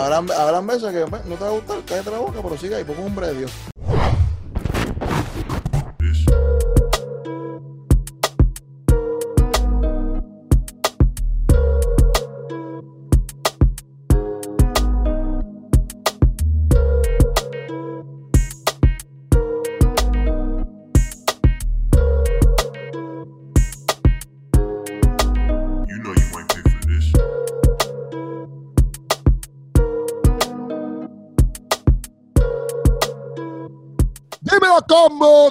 [0.00, 2.86] Habrán, habrán veces que no te va a gustar, cállate la boca, pero sigue ahí,
[2.88, 3.52] es un hombre de Dios.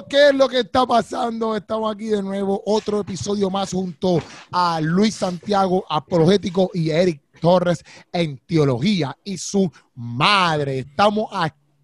[0.08, 1.54] ¿Qué es lo que está pasando?
[1.54, 7.84] Estamos aquí de nuevo, otro episodio más junto a Luis Santiago, apologético, y Eric Torres
[8.12, 10.80] en teología y su madre.
[10.80, 11.28] Estamos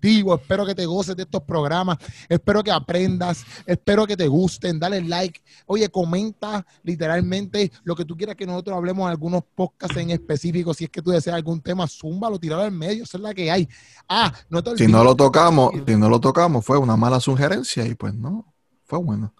[0.09, 1.97] Espero que te goces de estos programas.
[2.29, 3.45] Espero que aprendas.
[3.67, 4.79] Espero que te gusten.
[4.79, 5.41] Dale like.
[5.67, 10.75] Oye, comenta literalmente lo que tú quieras que nosotros hablemos en algunos podcasts en específico.
[10.75, 13.05] Si es que tú deseas algún tema, zúmbalo, tiralo al medio.
[13.05, 13.69] Esa es la que hay.
[14.09, 14.91] Ah, no te Si olvides.
[14.91, 18.53] no lo tocamos, si no lo tocamos, fue una mala sugerencia y pues no,
[18.85, 19.33] fue bueno.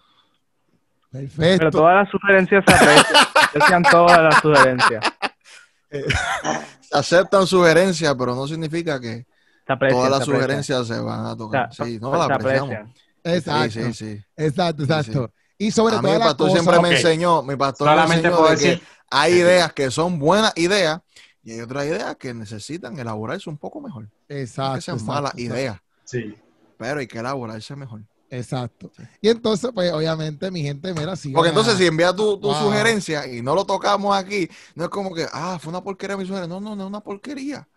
[1.11, 1.57] Perfecto.
[1.59, 3.83] Pero todas las sugerencias se aprecian.
[3.83, 5.05] Todas las sugerencias.
[6.81, 9.25] Se aceptan sugerencias, pero no significa que
[9.73, 11.73] aprecian, todas las sugerencias se van a tocar.
[11.73, 12.71] Sí, no se las apreciamos.
[12.75, 12.93] aprecian.
[13.23, 13.71] Exacto.
[13.71, 14.23] Sí, sí, sí.
[14.37, 15.31] Exacto, Sí, exacto.
[15.57, 18.27] Y sobre A mí todas mi pastor cosas, siempre me enseñó, mi pastor me Solamente
[18.27, 20.99] enseñó puedo de que decir- hay ideas que son buenas ideas
[21.43, 24.03] y hay otras ideas que necesitan elaborarse un poco mejor.
[24.03, 26.35] No exacto, que sean exacto, malas exacto, ideas, Sí.
[26.77, 28.01] pero hay que elaborarse mejor.
[28.29, 28.91] Exacto.
[29.21, 32.47] Y entonces, pues, obviamente, mi gente, mira, sigan Porque entonces a- si envías tu, tu
[32.47, 32.63] Wow.
[32.63, 36.25] sugerencia y no lo tocamos aquí, no es como que, ah, fue una porquería mi
[36.25, 36.53] sugerencia.
[36.53, 37.67] No, no, no es una porquería.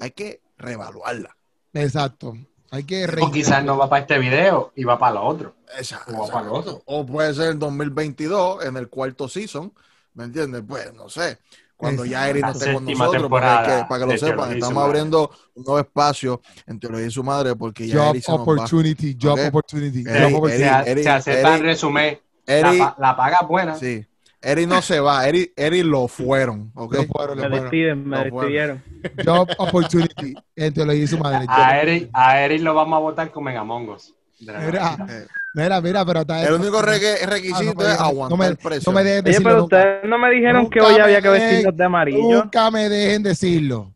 [0.00, 1.36] Hay que reevaluarla.
[1.74, 2.34] Exacto.
[2.70, 5.54] Hay que O quizás no va para este video y va para lo otro.
[5.78, 6.82] Esa- O para lo otro.
[6.86, 9.72] O puede ser el 2022, en el cuarto season,
[10.14, 10.62] ¿me entiendes?
[10.66, 11.38] Pues no sé,
[11.76, 14.52] cuando ya Eri no esté con nosotros, porque hay que- temporada para que lo sepan,
[14.52, 18.30] estamos abriendo un nuevo espacio en Teología y su madre, porque ya Job Eri se
[18.32, 18.42] nos va.
[18.42, 19.46] opportunity, job Ok.
[19.48, 20.58] opportunity, Eri, job opportunity.
[20.62, 22.20] se, ha- Eri, se aceptan Eri- resumen.
[22.46, 23.74] La, la paga es buena.
[23.76, 24.04] sí,
[24.42, 26.94] Eri no se va, Eri, Eri lo fueron, ¿ok?
[26.94, 27.60] Lo fueron, lo Me fueron.
[27.64, 28.82] despiden, me despidieron.
[29.24, 30.34] Job opportunity.
[30.56, 31.46] En teología y su madre.
[31.48, 33.32] A Eric, a Eric lo vamos a votar.
[33.32, 34.96] De la Mira.
[35.08, 38.46] Eh, mira, mira, pero está el único reque- Ah, no requisito es aguantar no me-
[38.48, 38.90] el precio.
[38.92, 39.76] No me dejen Oye, decirlo pero nunca.
[39.76, 42.42] ustedes no me dijeron que Nunca hoy me había que dejen- vestirnos de amarillo.
[42.42, 43.94] Nunca me dejen decirlo.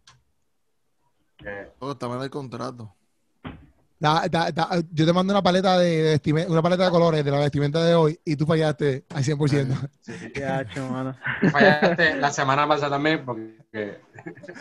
[1.81, 2.95] Oh, está mal el contrato.
[3.99, 7.31] Da- da- da- yo te mando una paleta de, de una paleta de colores de
[7.31, 9.89] la vestimenta de hoy y tú fallaste al 100%.
[10.03, 10.13] sí.
[10.35, 11.17] Ya, cho, mano.
[11.51, 13.99] Fallaste la semana pasada también porque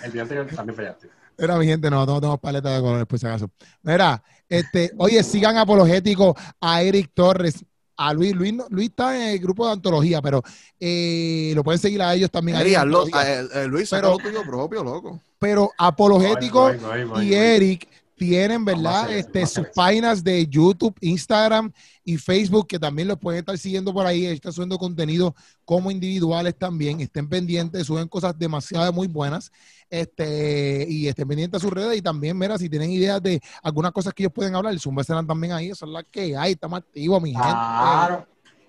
[0.03, 1.09] el día anterior también fallaste.
[1.37, 3.49] Mira, mi gente, no, no tenemos paleta de colores, por si acaso.
[3.83, 7.65] Mira, este, oye, sigan apologético a Eric Torres,
[7.97, 8.33] a Luis.
[8.33, 10.41] Luis, no- Luis está en el grupo de antología, pero
[10.79, 12.55] eh, lo pueden seguir a ellos también.
[12.57, 13.41] ahí Eri, en hazlo- Antología.
[13.41, 15.19] eh, eh, Luis, Pero- lo tuyo propio, loco.
[15.39, 17.35] Pero apologético Voy, voy, voy, voy, y voy.
[17.35, 19.11] Eric tienen, ¿verdad?
[19.11, 21.71] Este, sus páginas de YouTube, Instagram
[22.03, 24.25] y Facebook, que también los pueden estar siguiendo por ahí.
[24.25, 27.01] Están subiendo contenido como individuales también.
[27.01, 29.51] Estén pendientes, suben cosas demasiado muy buenas.
[29.89, 31.97] Este, y estén pendientes a sus redes.
[31.97, 35.27] Y también, mira, si tienen ideas de algunas cosas que ellos pueden hablar, Zumba serán
[35.27, 35.69] también ahí.
[35.69, 36.53] Esa es la que hay.
[36.53, 37.47] Estamos activos, mi gente.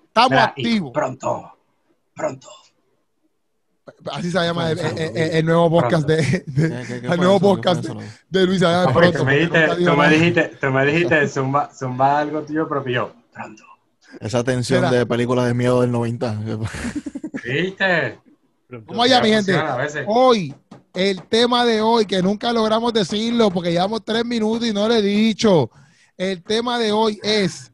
[0.07, 0.91] Estamos Mira, activos.
[0.91, 1.51] pronto,
[2.13, 2.49] pronto.
[4.11, 5.01] Así se llama el, Pronto.
[5.01, 8.61] el- el- el nuevo podcast de, de- ¿Qué- qué el nuevo podcast de, de Luis.
[8.61, 12.93] Pronto, tú me dijiste, tú me dijiste, tú me dijiste, zumba, zumba algo tuyo propio.
[12.93, 13.63] Yo, pronto.
[14.19, 16.39] Esa tensión de películas de miedo del 90.
[17.43, 18.19] ¿Viste?
[18.69, 19.57] Vamos allá, mi gente.
[20.07, 20.53] Hoy,
[20.93, 24.93] el tema de hoy, que nunca logramos decirlo porque llevamos tres minutos y no lo
[24.95, 25.69] he dicho.
[26.17, 27.71] El tema de hoy es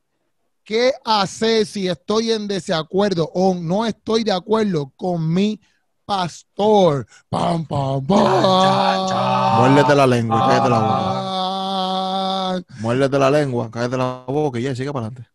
[0.64, 5.60] qué hacer si estoy en desacuerdo o no estoy de acuerdo con mi
[6.06, 7.06] pastor.
[7.30, 9.60] Pam, pam, pam.
[9.60, 12.64] Muérdete la lengua, cállate la boca.
[12.80, 15.30] Muérdete la lengua, cállate la boca y ya, sigue para adelante.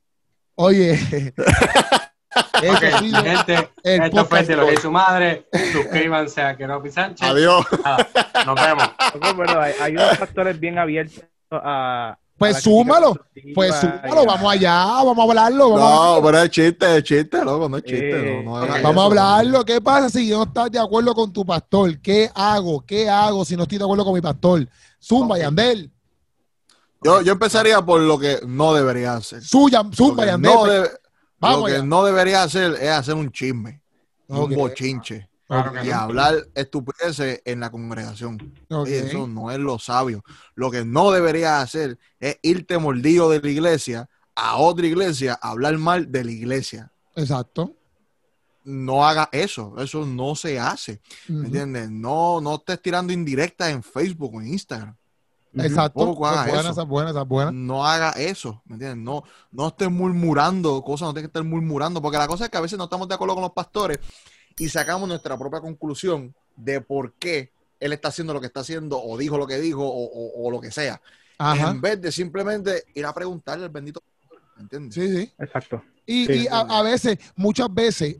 [0.55, 1.33] Oye, eso
[2.77, 5.47] Ok, ha sido mi gente, el esto fue de lo que es su madre.
[5.73, 7.29] Suscríbanse a Keropi Sánchez.
[7.29, 7.65] Adiós.
[7.85, 8.09] Nada,
[8.47, 8.91] nos vemos.
[9.59, 12.19] Hay, hay unos factores bien abiertos a.
[12.39, 13.19] Pues súmalo,
[13.53, 15.71] pues súmalo, vamos allá, vamos a hablarlo.
[15.71, 18.11] Vamos a No, pero es chiste, es chiste, loco, no es chiste.
[18.39, 19.65] Eh, no, no hagas Vamos a hablarlo.
[19.65, 21.99] ¿Qué pasa si yo no estoy de acuerdo con tu pastor?
[22.01, 22.81] ¿Qué hago?
[22.87, 24.69] ¿Qué hago si no estoy de acuerdo con mi pastor?
[25.03, 25.41] Zumba, Ok.
[25.43, 25.91] Yandel.
[27.03, 29.43] Yo, yo empezaría por lo que no debería hacer.
[29.43, 30.53] Suya, Lo zumba, que, Yandel.
[30.55, 30.91] no, debe-
[31.41, 31.83] Vamos lo que allá.
[31.85, 33.81] no debería hacer es hacer un chisme,
[34.29, 34.51] Ok.
[34.51, 35.95] un bochinche Claro que y no.
[35.97, 38.53] hablar estupideces en la congregación.
[38.71, 38.87] Ok.
[38.89, 40.23] Eso no es lo sabio.
[40.55, 45.51] Lo que no deberías hacer es irte mordido de la iglesia a otra iglesia a
[45.51, 46.93] hablar mal de la iglesia.
[47.17, 47.75] Exacto.
[48.65, 49.75] no haga eso.
[49.79, 51.01] Eso no se hace.
[51.29, 51.47] ¿Me Ujú.
[51.47, 51.91] entiendes?
[51.91, 54.95] No, no estés tirando indirectas en Facebook o en Instagram.
[55.55, 56.01] Exacto.
[56.01, 56.71] Tampoco haga Esa es buena, eso.
[56.73, 57.51] esa es buena, esa es buena.
[57.51, 58.99] No haga eso, ¿me entiendes?
[59.03, 62.59] No, no estés murmurando cosas, no tienes que estar murmurando, porque la cosa es que
[62.59, 63.99] a veces no estamos de acuerdo con los pastores
[64.59, 67.51] y sacamos nuestra propia conclusión de por qué
[67.81, 70.51] él está haciendo lo que está haciendo, o dijo lo que dijo, o, o- o
[70.51, 71.01] lo que sea,
[71.39, 71.71] Ajá.
[71.71, 74.03] en vez de simplemente ir a preguntarle al bendito,
[74.57, 74.95] ¿me entiendes?
[74.95, 75.33] Sí, sí.
[75.39, 75.83] Exacto.
[76.05, 76.33] Y, Sí.
[76.33, 78.17] y a, a veces, muchas veces,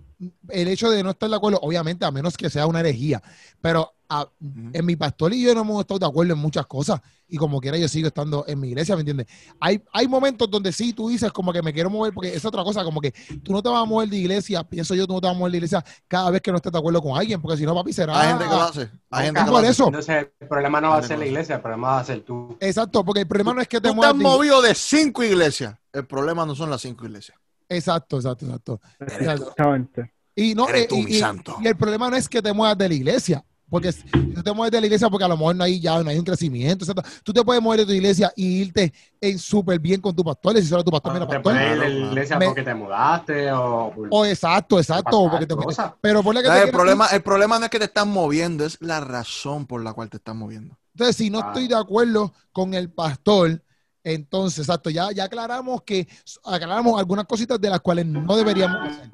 [0.51, 3.21] el hecho de no estar de acuerdo, obviamente, a menos que sea una herejía,
[3.61, 4.29] pero a-
[4.73, 7.61] en mi pastor y yo no hemos estado de acuerdo en muchas cosas y como
[7.61, 9.27] quiera yo sigo estando en mi iglesia, ¿me entiendes?
[9.61, 12.65] Hay, hay momentos donde sí tú dices como que me quiero mover porque es otra
[12.65, 13.13] cosa, como que
[13.43, 15.39] tú no te vas a mover de iglesia, pienso yo, tú no te vas a
[15.39, 17.75] mover de iglesia cada vez que no estés de acuerdo con alguien, porque si no,
[17.75, 18.19] papi, será...
[18.19, 19.71] Hay gente que lo hace, hay gente que lo por hace.
[19.73, 19.87] eso.
[19.87, 22.57] Entonces, el problema no va a ser la iglesia, el problema va a ser tú.
[22.61, 24.75] Exacto, porque el problema no es que te Tú te muevas has de- movido de
[24.75, 27.37] cinco iglesias, el problema no son las cinco iglesias.
[27.69, 28.81] Exacto, exacto, exacto.
[29.01, 29.33] Exacto.
[29.43, 30.13] Exactamente.
[30.35, 33.93] Y, no, eh, y el problema no es que te muevas de la iglesia, porque
[33.93, 36.11] si tú te mueves de la iglesia porque a lo mejor no hay ya no
[36.11, 36.87] hay un crecimiento.
[37.23, 40.57] Tú te puedes mover de tu iglesia y irte en súper bien con tu pastor,
[40.57, 41.43] y si solo tu pastor, mira, te pastor.
[41.43, 43.93] puedes ir de la iglesia Me- porque te mudaste o...
[43.95, 45.55] por- O exacto, exacto, porque te
[46.01, 48.65] pero ponle que te el, quieres problema, el problema no es que te estás moviendo,
[48.65, 50.79] es la razón por la cual te estás moviendo.
[50.95, 51.45] Entonces, si no Ah.
[51.49, 53.63] estoy de acuerdo con el pastor,
[54.03, 56.09] entonces, exacto, ya, ya aclaramos que
[56.45, 59.11] aclaramos algunas cositas de las cuales no deberíamos hacer.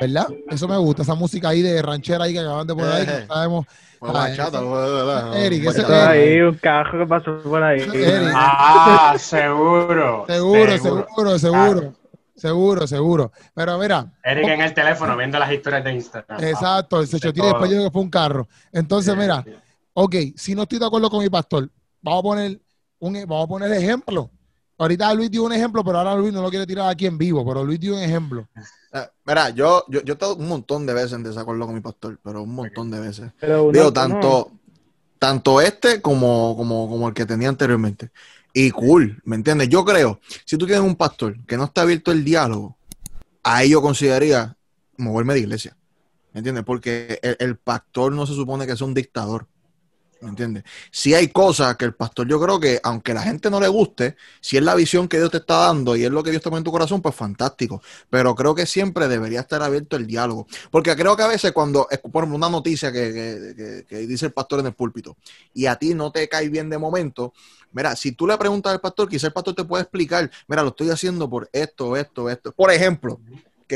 [0.00, 0.26] ¿Verdad?
[0.50, 3.12] Eso me gusta, esa música ahí de ranchera ahí que acaban de poner ahí, que
[3.12, 3.26] no Ejé.
[3.26, 3.66] sabemos.
[3.98, 5.80] Fue Ah, fue- Eric, ese.
[5.80, 5.90] Eric.
[5.92, 7.80] ahí un cajo que pasó por ahí.
[7.80, 8.32] Eric.
[8.34, 10.24] Ah, seguro.
[10.26, 11.94] Seguro, seguro, seguro,
[12.34, 13.32] seguro, seguro.
[13.54, 16.42] Pero mira, Eric en el teléfono viendo las historias de Instagram.
[16.44, 18.48] exacto, se de chotió y después yo que fue un carro.
[18.72, 19.44] Entonces, mira,
[19.94, 21.70] ok, si no estoy de acuerdo con mi pastor,
[22.02, 22.60] vamos a poner
[22.98, 24.30] un, vamos a poner ejemplo.
[24.76, 27.44] Ahorita Luis dio un ejemplo, pero ahora Luis no lo quiere tirar aquí en vivo,
[27.46, 28.48] pero Luis dio un ejemplo.
[28.92, 31.80] Eh, Mira, yo, yo, yo he estado un montón de veces en desacuerdo con mi
[31.80, 33.30] pastor, pero un montón de veces.
[33.38, 34.50] Pero Digo, tanto,
[35.18, 38.10] tanto este como, como, como el que tenía anteriormente.
[38.52, 39.68] Y cool, ¿me entiendes?
[39.68, 42.76] Yo creo, si tú tienes un pastor que no está abierto el diálogo,
[43.42, 44.56] ahí yo consideraría
[44.96, 45.76] moverme de iglesia.
[46.32, 46.64] ¿Me entiendes?
[46.64, 49.46] Porque el, el pastor no se supone que es un dictador.
[50.24, 50.64] ¿Me entiendes?
[50.90, 54.16] Si hay cosas que el pastor, yo creo que, aunque la gente no le guste,
[54.40, 56.48] si es la visión que Dios te está dando y es lo que Dios te
[56.48, 57.82] pone en tu corazón, pues fantástico.
[58.08, 60.46] Pero creo que siempre debería estar abierto el diálogo.
[60.70, 64.66] Porque creo que a veces cuando, por una noticia que- que dice el pastor en
[64.66, 65.14] el púlpito
[65.52, 67.34] y a ti no te cae bien de momento,
[67.72, 70.70] mira, si tú le preguntas al pastor, quizá el pastor te puede explicar, mira, lo
[70.70, 72.52] estoy haciendo por esto, esto, esto.
[72.52, 73.20] Por ejemplo,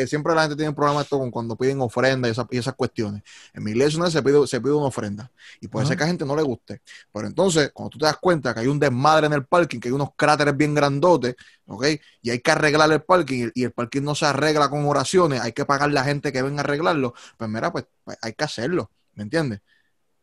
[0.00, 2.74] que siempre la gente tiene problemas esto con cuando piden ofrenda y, esas- y esas
[2.74, 3.22] cuestiones.
[3.52, 5.30] En mi iglesia se pide, se pide una ofrenda
[5.60, 6.82] y puede ser que a gente no le guste.
[7.12, 9.88] Pero entonces, cuando tú te das cuenta que hay un desmadre en el parking, que
[9.88, 11.36] hay unos cráteres bien grandotes,
[11.66, 11.86] ¿ok?
[12.22, 15.52] Y hay que arreglar el parking y, el parking no se arregla con oraciones, hay
[15.52, 18.90] que pagar la gente que venga a arreglarlo, pues mira, pues, pues hay que hacerlo,
[19.14, 19.60] ¿me entiendes?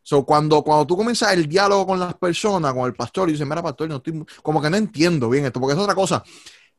[0.02, 3.46] So, cuando, cuando tú comienzas el diálogo con las personas, con el pastor, y dices,
[3.46, 6.22] mira, pastor, no estoy, como que no entiendo bien esto, porque es otra cosa,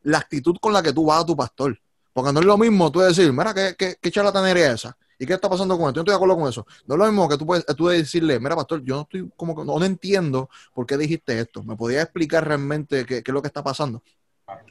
[0.02, 1.78] la actitud con la que tú vas a tu pastor.
[2.18, 4.98] Porque no es lo mismo tú decir, mira, ¿qué, qué, qué charlatanería es esa?
[5.20, 5.92] ¿Y qué está pasando con esto?
[5.92, 6.66] Yo no estoy de acuerdo con eso.
[6.84, 9.54] No es lo mismo que tú puedes tú decirle, mira, pastor, yo no estoy como
[9.54, 11.62] que no, no entiendo por qué dijiste esto.
[11.62, 14.02] ¿Me podías explicar realmente qué, qué es lo que está pasando?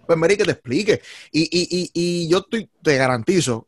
[0.06, 1.02] Pues Mary, que te explique.
[1.32, 3.68] Y, y, y, y yo estoy, te garantizo,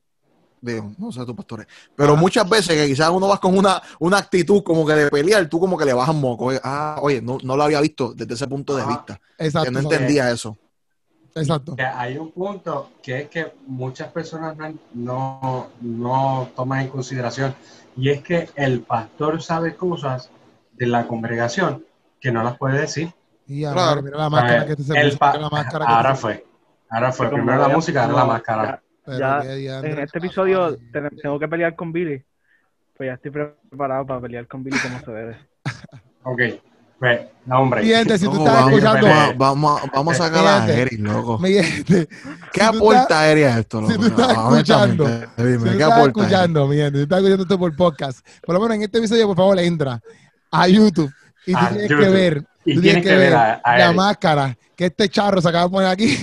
[0.59, 1.65] digo, no sé tus pastores,
[1.95, 5.47] pero muchas veces que quizás uno vas con una, una actitud como que de pelear,
[5.47, 6.47] tú como que le bajas moco.
[6.47, 9.21] Oye, Ah, oye, no, no lo había visto desde ese punto de vista.
[9.37, 9.67] Exacto.
[9.67, 10.57] Que no entendía eso.
[11.39, 11.75] Exacto.
[11.75, 17.55] Que hay un punto que es que muchas personas no, no, no toman en consideración
[17.97, 20.29] y es que el pastor sabe cosas
[20.73, 21.83] de la congregación
[22.19, 23.11] que no las puede decir.
[23.47, 24.01] Y a Claro.
[24.03, 26.45] mira la máscara que te se el puso, la máscara que ahora te fue,
[26.89, 27.29] ahora fue.
[27.29, 28.83] Primero la ya- música, ahora la máscara.
[29.07, 30.77] Ya, diantre En este episodio
[31.21, 32.23] tengo que pelear con Billy.
[32.95, 35.37] Pues ya estoy preparado para pelear con Billy como se debe.
[36.23, 36.39] Ok,
[37.45, 37.81] no, hombre.
[37.83, 40.81] Mi gente, si tú No, estás vamos, escuchando, vamos, vamos, vamos a sacar a Fíjate.
[40.81, 41.39] Eric, loco.
[41.39, 42.07] mi gente,
[42.53, 44.05] ¿Qué si aporta Eric a esto, si loco?
[44.05, 45.05] tú estás escuchando,
[45.37, 48.19] dime, Si tú ¿qué estás aporta escuchando, mi gente, si estás escuchando esto por podcast,
[48.45, 50.01] por lo menos en este episodio, por favor, entra
[50.51, 51.11] a YouTube
[51.45, 52.13] y tú A tienes que YouTube.
[52.13, 53.95] ver, Y tú tienes que ver a- a la Eric.
[53.95, 56.17] máscara que este charro se acaba de poner aquí,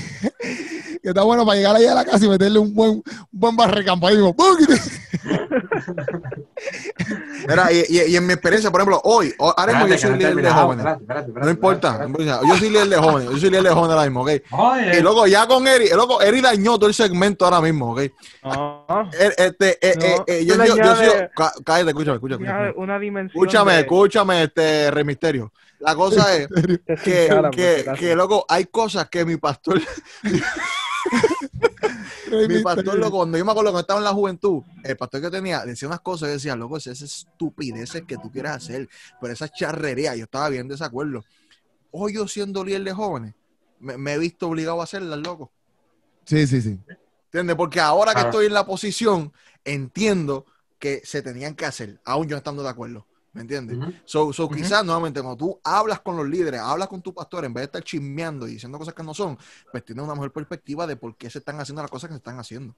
[1.07, 3.55] que está bueno para llegar allá a la casa y meterle un buen, un buen
[3.55, 4.17] barrecampo ahí.
[7.49, 10.19] Mira, y, y- y en mi experiencia, por ejemplo, hoy, ahora mismo yo que soy
[10.19, 10.85] líder de jóvenes.
[10.85, 12.09] espérate, espérate, espérate, No importa,
[12.49, 14.31] yo soy líder de jóvenes, yo soy líder de jóvenes ahora mismo, ¿ok?
[14.97, 18.01] Y luego ya con Eric, loco, Eric dañó todo el segmento ahora mismo, ¿ok?
[18.01, 22.43] Er- Este, eh, No, eh, eh, yo, yo, soy- cá- cállate, escúchame, escúchame.
[22.45, 22.85] una, escúchame.
[22.85, 23.37] una dimensión.
[23.45, 25.53] Escúchame, de- escúchame, este Rey Misterio.
[25.79, 26.49] La cosa es
[27.05, 28.01] que, que, acaso.
[28.01, 29.81] que, loco, hay cosas que mi pastor.
[32.49, 35.31] Mi pastor, loco, cuando yo me acuerdo cuando estaba en la juventud, el pastor que
[35.31, 38.89] tenía decía unas cosas y decía, loco, esas estupideces que tú quieres hacer,
[39.21, 41.25] pero esa charrería, yo estaba bien desacuerdo.
[41.93, 43.35] Hoy yo siendo líder de jóvenes,
[43.79, 45.53] me, me he visto obligado a hacerlas, loco.
[46.25, 46.79] Sí, sí, sí.
[47.27, 47.57] ¿Entiendes?
[47.57, 49.33] Porque ahora que estoy en la posición,
[49.65, 50.47] entiendo
[50.79, 53.07] que se tenían que hacer, aún yo estando de acuerdo.
[53.37, 53.77] ¿Me entiendes?
[53.77, 53.93] Ujú.
[54.07, 57.53] So, so quizás nuevamente cuando tú hablas con los líderes, hablas con tu pastor, en
[57.53, 59.37] vez de estar chismeando y diciendo cosas que no son,
[59.71, 62.19] pues tienes una mejor perspectiva de por qué se están haciendo las cosas que se
[62.19, 62.75] están haciendo.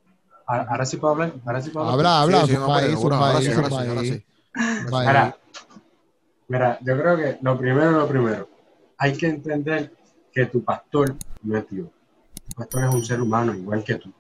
[0.47, 1.35] Ahora ahora sí puedo hablar.
[1.47, 2.07] Ahora sí puedo hablar.
[2.17, 3.53] Habla, habla, ahora sí,
[3.89, 4.25] ahora sí.
[4.91, 5.39] Mira,
[6.49, 8.49] mira, yo creo que lo primero, lo primero,
[8.97, 9.93] hay que entender
[10.33, 11.87] que tu pastor no es Dios.
[12.49, 14.13] Tu pastor es un ser humano igual que tú.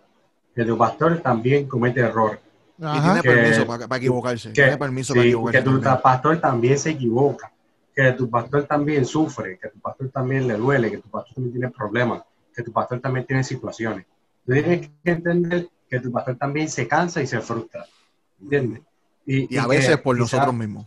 [0.54, 2.38] Que tu pastor también comete errores.
[2.78, 3.02] Y Ajá.
[3.02, 4.49] tiene Que- permiso para, para equivocarse.
[4.50, 5.58] Que, tiene permiso sí, para equivocarse.
[5.58, 6.02] que tu también.
[6.02, 7.52] pastor también se equivoca.
[7.94, 9.58] Que tu pastor también sufre.
[9.58, 10.90] Que tu pastor también le duele.
[10.90, 12.23] Que tu pastor también tiene problemas.
[12.54, 14.06] Que tu pastor también tiene situaciones.
[14.47, 17.85] Tú tienes que entender que tu pastor también se cansa y se frustra.
[18.40, 18.82] ¿Entiendes?
[19.26, 20.87] Y a que veces por quizá- nosotros mismos.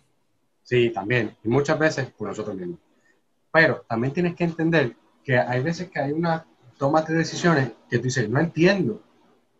[0.63, 1.35] Sí, también.
[1.43, 2.79] Y muchas veces por nosotros mismos.
[3.51, 6.45] Pero también tienes que entender que hay veces que hay una
[6.77, 9.01] toma de decisiones que tú dices, no entiendo.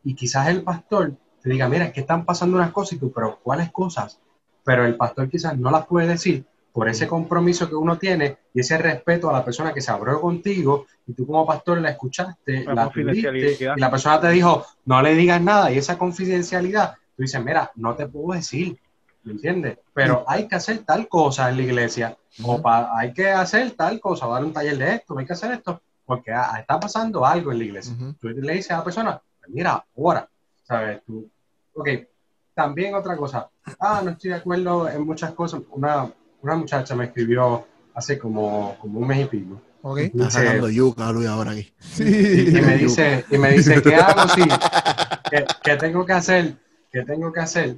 [0.04, 3.12] Y quizás el pastor te diga, mira, es que están pasando unas cosas y tú,
[3.12, 4.20] pero ¿cuáles cosas?
[4.64, 8.62] Pero el pastor quizás no las puede decir por ese compromiso que uno tiene y
[8.62, 12.64] ese respeto a la persona que se abrió contigo y tú como pastor la escuchaste,
[12.66, 13.76] La la confidencialidad.
[13.76, 17.72] y la persona te dijo, no le digas nada y esa confidencialidad, tú dices, mira,
[17.76, 18.78] no te puedo decir,
[19.24, 19.80] ¿me entiendes?
[19.94, 24.00] Pero hay que hacer tal cosa en la iglesia o pa- hay que hacer tal
[24.00, 27.52] cosa, dar un taller de esto, hay que hacer esto, porque ah, está pasando algo
[27.52, 27.94] en la iglesia.
[27.94, 28.14] Ujú.
[28.14, 30.28] Tú le dices a la persona, mira, ahora,
[30.72, 31.02] ¿sabes?
[31.06, 31.30] Tú,
[31.74, 31.90] ok,
[32.54, 33.50] también otra cosa,
[33.80, 35.62] ah, no estoy de acuerdo en muchas cosas.
[35.72, 36.10] Una,
[36.42, 39.62] una muchacha me escribió hace como, como un mes y pico.
[39.82, 39.98] Ok.
[40.00, 41.74] Y Está dice- sacando yuca, Luis, ahora aquí.
[41.80, 42.46] y, Sí.
[42.58, 44.44] y me dice, y me dice, ¿qué hago si,
[45.30, 46.56] qué, qué tengo que hacer?
[46.92, 47.76] ¿Qué tengo que hacer?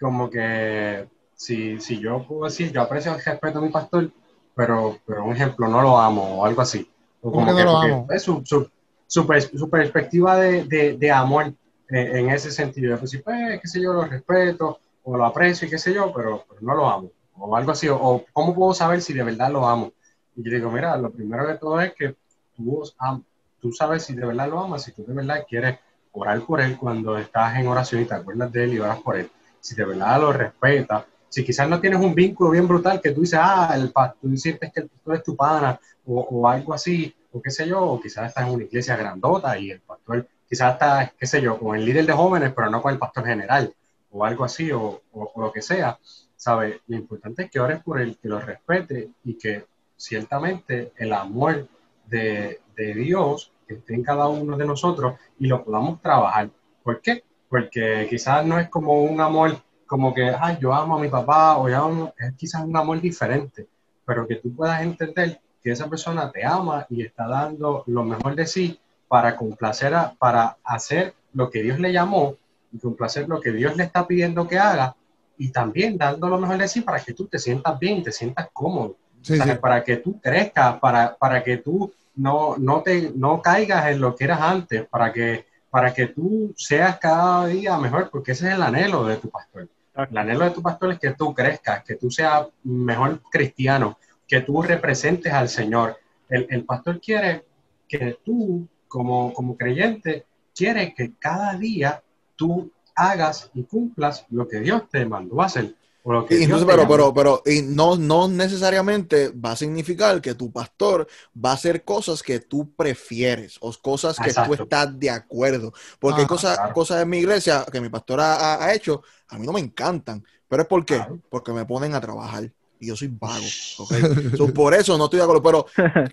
[0.00, 4.10] Como que si, si yo puedo decir, yo aprecio y respeto a mi pastor,
[4.54, 6.88] pero, pero un ejemplo, no lo amo o algo así.
[7.20, 8.06] O ¿Cómo que no lo amo?
[8.10, 8.68] Es su, su,
[9.06, 11.52] su, su perspectiva de, de, de amor
[11.92, 12.98] eh, en ese sentido.
[12.98, 16.12] Pues, sí, pues, qué sé yo, lo respeto o lo aprecio y qué sé yo,
[16.14, 17.10] pero, pero no lo amo.
[17.36, 17.88] O algo así.
[17.88, 19.92] O, o cómo puedo saber si de verdad lo amo.
[20.36, 22.16] Y yo digo, mira, lo primero de todo es que
[22.56, 23.22] tú, am-
[23.60, 25.78] tú sabes si de verdad lo amas, si tú de verdad quieres
[26.12, 29.16] orar por él cuando estás en oración y te acuerdas de él y oras por
[29.16, 29.30] él.
[29.60, 31.04] Si de verdad lo respetas.
[31.28, 34.36] Si quizás no tienes un vínculo bien brutal que tú dices, ah, el pastor, tú
[34.36, 37.80] sientes que el pastor es tu pana o, o algo así, o qué sé yo,
[37.80, 41.58] o quizás estás en una iglesia grandota y el pastor quizás está, qué sé yo,
[41.58, 43.74] con el líder de jóvenes, pero no con el pastor general,
[44.10, 45.98] o algo así, o, o- lo que sea,
[46.36, 46.80] ¿sabes?
[46.88, 49.64] Lo importante es que ores por él, que lo respete y que
[49.96, 51.68] ciertamente el amor
[52.06, 56.50] de, de Dios esté en cada uno de nosotros y lo podamos trabajar.
[56.82, 57.24] ¿Por qué?
[57.48, 59.56] Porque quizás no es como un amor
[59.86, 63.00] como que, ay, yo amo a mi papá, o yo amo, es quizás un amor
[63.00, 63.68] diferente,
[64.04, 68.34] pero que tú puedas entender que esa persona te ama y está dando lo mejor
[68.34, 68.78] de sí
[69.12, 72.34] para complacer, a- para hacer lo que Dios le llamó
[72.72, 74.96] y complacer lo que Dios le está pidiendo que haga
[75.36, 78.48] y también dando lo mejor de sí para que tú te sientas bien te sientas
[78.54, 78.96] cómodo.
[79.20, 79.60] Sí, O sea, sí.
[79.60, 84.16] para que tú crezcas, para, para que tú no, no, te, no caigas en lo
[84.16, 88.54] que eras antes, para que, para que tú seas cada día mejor, porque ese es
[88.54, 89.68] el anhelo de tu pastor.
[90.10, 94.40] El anhelo de tu pastor es que tú crezcas, que tú seas mejor cristiano, que
[94.40, 95.98] tú representes al Señor.
[96.30, 97.44] El, el pastor quiere
[97.86, 102.02] que tú, como, como creyente, quiere que cada día
[102.36, 105.74] tú hagas y cumplas lo que Dios te mandó a hacer.
[106.04, 110.22] O lo que Y entonces, pero, pero, pero, y no, no necesariamente va a significar
[110.22, 111.06] que tu pastor
[111.36, 114.42] va a hacer cosas que tú prefieres o cosas que Exacto.
[114.42, 115.72] tú estás de acuerdo.
[115.98, 116.72] Porque hay Ah, cosas, claro.
[116.72, 120.24] cosas en mi iglesia que mi pastor ha, ha- hecho, a mí no me encantan.
[120.48, 121.06] Pero es por qué?
[121.06, 121.18] Claro.
[121.28, 123.54] Porque me ponen a trabajar y yo soy vago.
[123.76, 123.94] ¿ok?
[124.32, 125.42] So, por eso no estoy de acuerdo.
[125.42, 125.66] Pero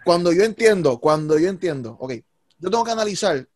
[0.03, 2.13] cuando yo entiendo, cuando yo entiendo, ok,
[2.59, 3.47] yo tengo que analizar,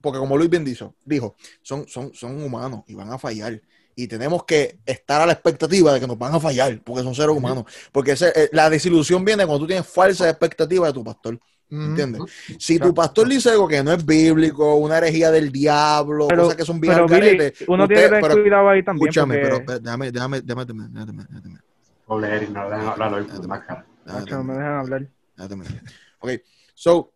[0.00, 3.60] porque como Luis bien dijo, dijo son, son, son humanos y van a fallar.
[3.98, 7.14] Y tenemos que estar a la expectativa de que nos van a fallar, porque son
[7.14, 7.64] seres humanos.
[7.90, 11.38] Porque ese- eh, la desilusión viene cuando tú tienes falsas expectativas de tu pastor.
[11.68, 12.22] ¿Entiendes?
[12.60, 16.56] Si tu pastor dice algo que no es bíblico, una herejía del diablo, Pero, cosas
[16.56, 19.08] que son bien pero Billy, uno usted- tiene que tener pero cuidado ahí también.
[19.08, 21.58] Escúchame, porque- pero pero déjame, déjame, déjame, terminar, déjame, terminar, déjame,
[22.06, 23.56] Déjame déjame
[24.04, 24.56] Nacho, no me terminar.
[24.58, 25.08] dejan hablar.
[25.36, 25.80] Ya terminé.
[26.20, 26.30] Ok,
[26.74, 27.12] so,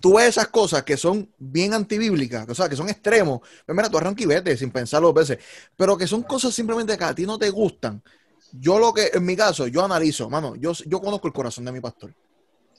[0.00, 3.40] tú ves esas cosas que son bien antibíblicas, o sea, que son extremos.
[3.66, 5.44] Pues mira, tú arranca y vete sin pensarlo dos veces,
[5.76, 8.02] pero que son cosas simplemente que a ti no te gustan.
[8.52, 11.72] Yo lo que, en mi caso, yo analizo, mano, yo, yo conozco el corazón de
[11.72, 12.14] mi pastor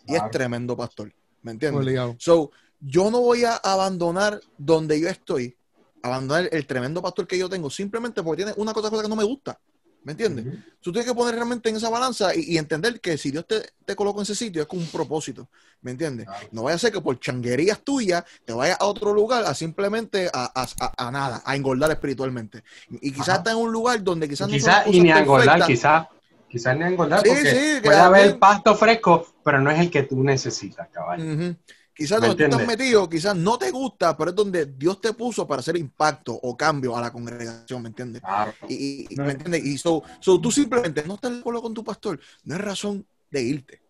[0.07, 1.81] y es tremendo pastor, ¿me entiendes?
[1.81, 2.15] Obligado.
[2.19, 5.57] So, yo no voy a abandonar donde yo estoy,
[6.01, 9.15] abandonar el tremendo pastor que yo tengo, simplemente porque tiene una cosa, cosa que no
[9.15, 9.59] me gusta.
[10.05, 10.45] ¿Me entiendes?
[10.81, 13.61] Tú tienes que poner realmente en esa balanza y, y entender que si Dios te,
[13.83, 15.49] te colocó en ese sitio es con un propósito.
[15.81, 16.27] ¿Me entiendes?
[16.27, 16.47] Claro.
[16.51, 20.29] No vaya a ser que por changuerías tuyas te vayas a otro lugar a simplemente
[20.31, 20.51] a,
[20.97, 22.63] a- nada, a engordar espiritualmente.
[23.01, 23.37] Y quizás Ajá.
[23.39, 26.07] está en un lugar donde quizás no Quizás las y ni a engordar, quizás
[26.47, 29.89] quizás ni a engordar, Sí, porque sí, puede haber pasto fresco, pero no es el
[29.89, 31.23] que tú necesitas, caballo.
[31.33, 31.55] Ujú.
[31.95, 35.13] Quizás ¿Me donde tú estás metido, quizás no te gusta, pero es donde Dios te
[35.13, 38.21] puso para hacer impacto o cambio a la congregación, ¿me entiendes?
[38.21, 38.53] Claro.
[38.67, 39.23] Y, y- No.
[39.23, 39.63] ¿me entiendes?
[39.65, 43.05] Y so, so tú simplemente no estás de acuerdo con tu pastor, no es razón
[43.31, 43.81] de irte,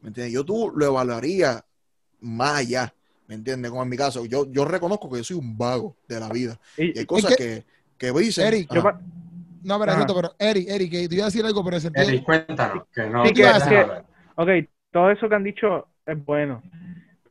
[0.00, 0.32] ¿me entiendes?
[0.32, 1.62] Yo tú lo evaluaría
[2.20, 2.94] más allá,
[3.26, 3.70] ¿me entiendes?
[3.70, 6.58] Como en mi caso, yo, yo reconozco que yo soy un vago de la vida
[6.78, 7.66] Y- y hay cosas que-
[7.98, 8.46] que, que dicen.
[8.46, 8.82] Eric, yo
[9.64, 10.00] No, pero, Ajá.
[10.00, 12.08] Ernesto, pero Eric, Eric, que te iba a decir algo, pero en el sentido.
[12.08, 14.02] Eric, cuéntanos, que no Sí, te que- que-.
[14.36, 16.62] Ok, todo eso que han dicho es bueno.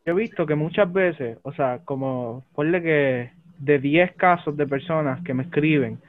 [0.06, 4.66] Yo he visto que muchas veces, o sea, como ponle que de 10 casos de
[4.66, 6.00] personas que me escriben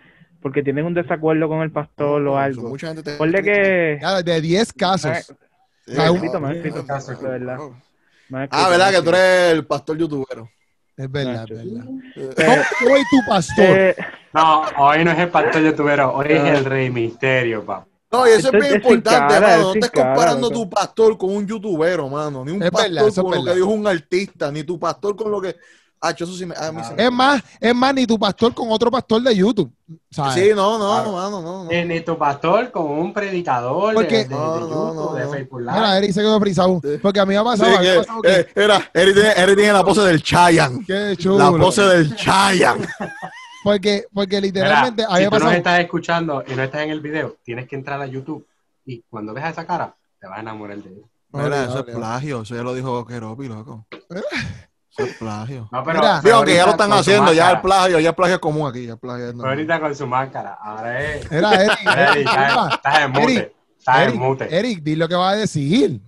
[0.40, 4.00] porque tienen un desacuerdo con el pastor o So, algo, mucha gente te- ponle que...
[4.24, 5.10] De 10 casos.
[5.10, 5.20] Me,
[5.84, 6.40] Sí, me han Ah, escrito,
[6.82, 7.58] me casos de verdad.
[8.50, 8.90] Ah, ¿verdad?
[8.92, 10.48] Que tú eres el pastor youtubero.
[10.96, 11.84] Es verdad, es verdad.
[12.06, 12.34] escrito.
[12.36, 13.64] ¿Cómo Pero, hoy tu pastor?
[13.66, 13.96] eh,
[14.32, 16.54] No, hoy no es el pastor youtubero, hoy es Ah.
[16.56, 17.86] el rey misterio, papá.
[18.12, 19.62] No, y eso es bien importante, cara, mano.
[19.62, 22.44] No estés comparando tu pastor con un youtubero, mano.
[22.44, 25.30] Ni un Es pastor verdad, con lo que dijo un artista, ni tu pastor con
[25.30, 25.56] lo que.
[26.04, 26.54] Ah, eso sí me.
[26.56, 29.36] A mí sí me- Es más, es más, ni tu pastor con otro pastor de
[29.36, 29.72] YouTube.
[30.10, 30.34] ¿sabes?
[30.34, 31.12] Sí, no, no, Claro.
[31.12, 31.64] mano, no.
[31.64, 31.70] no.
[31.70, 35.28] Eh, Ni tu pastor con un predicador Porque- de, de- No, no, YouTube, no, de.
[35.28, 35.98] Facebook Mira, Live.
[35.98, 36.80] Eric se quedó frisado.
[36.82, 36.98] Sí.
[37.00, 37.76] Porque a mí me ha Sí, pasado.
[37.76, 40.84] ha que, pasado que- eh, era, Eric tiene, Eric tiene la pose del Chayan.
[40.84, 41.38] Qué chulo.
[41.38, 42.78] La pose del Chayan.
[43.64, 45.52] Porque, porque Mira, literalmente a mí si tú nos pasado.
[45.52, 48.46] estás escuchando y no estás en el video, tienes que entrar a YouTube
[48.84, 51.02] y cuando veas esa cara, te vas a enamorar de él.
[51.32, 52.42] Mira, eso es plagio.
[52.42, 53.86] Eso ya lo dijo Keropi, loco.
[53.90, 55.68] Eso es plagio.
[55.72, 56.20] No, pero, Mira.
[56.20, 58.86] Digo que ya lo están haciendo, ya el plagio, ya el plagio es común aquí.
[58.86, 59.48] Ya el plagio normal.
[59.50, 60.58] ahorita con su máscara.
[60.60, 61.32] Ahora es.
[61.32, 61.78] Era Eric.
[61.80, 63.32] Eric, Eric, estás, estás en mute.
[63.32, 64.58] Eric, Estás en mute.
[64.58, 66.00] Eric, di lo que va a decir.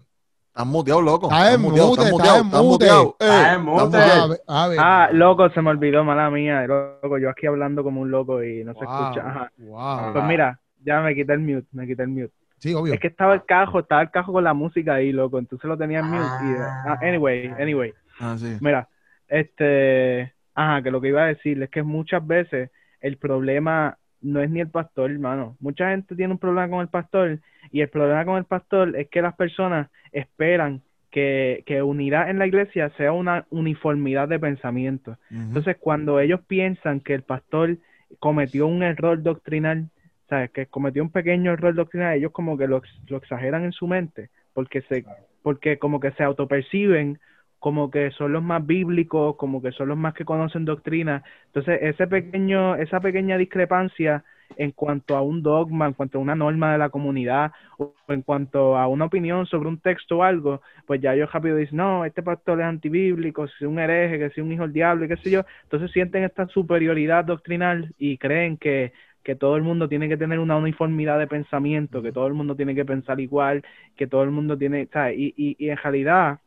[0.55, 1.27] Estás muteado, loco.
[1.33, 2.63] Estás está muteado, estás mute.
[2.63, 3.17] muteado.
[3.19, 4.29] Eh, estás muteado.
[4.29, 4.79] ver.
[4.79, 8.63] ah, loco, se me olvidó, mala mía, loco, yo aquí hablando como un loco y
[8.63, 9.29] no se Wow, escucha.
[9.29, 9.53] Ajá.
[9.59, 10.13] wow.
[10.13, 12.33] Pues mira, ya me quité el mute, me quité el mute.
[12.59, 12.95] Sí, obvio.
[12.95, 15.77] Es que estaba el cajo, estaba el cajo con la música ahí, loco, entonces lo
[15.77, 16.23] tenía en mute.
[16.45, 17.93] Y, ah, anyway, anyway.
[18.21, 18.57] Ah, sí.
[18.61, 18.89] Mira,
[19.27, 24.41] este, ajá, que lo que iba a decir es que muchas veces el problema no
[24.41, 25.57] es ni el pastor, hermano.
[25.61, 27.39] Mucha gente tiene un problema con el pastor
[27.71, 32.39] y el problema con el pastor es que las personas esperan que, que unidad en
[32.39, 35.17] la iglesia sea una uniformidad de pensamiento.
[35.31, 37.77] Entonces, cuando ellos piensan que el pastor
[38.19, 39.91] cometió un error doctrinal,
[40.29, 40.51] ¿sabes?
[40.51, 44.31] Que cometió un pequeño error doctrinal, ellos como que lo, lo exageran en su mente,
[44.55, 45.05] porque se,
[45.43, 47.21] porque como que se autoperciben
[47.65, 51.23] como que son los más bíblicos, como que son los más que conocen doctrina.
[51.47, 54.23] Entonces, ese pequeño, esa pequeña discrepancia
[54.59, 58.21] en cuanto a un dogma, en cuanto a una norma de la comunidad, o en
[58.23, 62.05] cuanto a una opinión sobre un texto o algo, pues ya ellos rápido dicen, no,
[62.05, 65.05] este pastor es antibíblico, si es un hereje, que si es un hijo del diablo,
[65.07, 65.43] y qué sé yo.
[65.65, 68.93] Entonces sienten esta superioridad doctrinal y creen que,
[69.25, 72.55] que todo el mundo tiene que tener una uniformidad de pensamiento, que todo el mundo
[72.57, 73.65] tiene que pensar igual,
[73.97, 75.17] que todo el mundo tiene, ¿sabes?
[75.19, 76.41] Y, y, y en realidad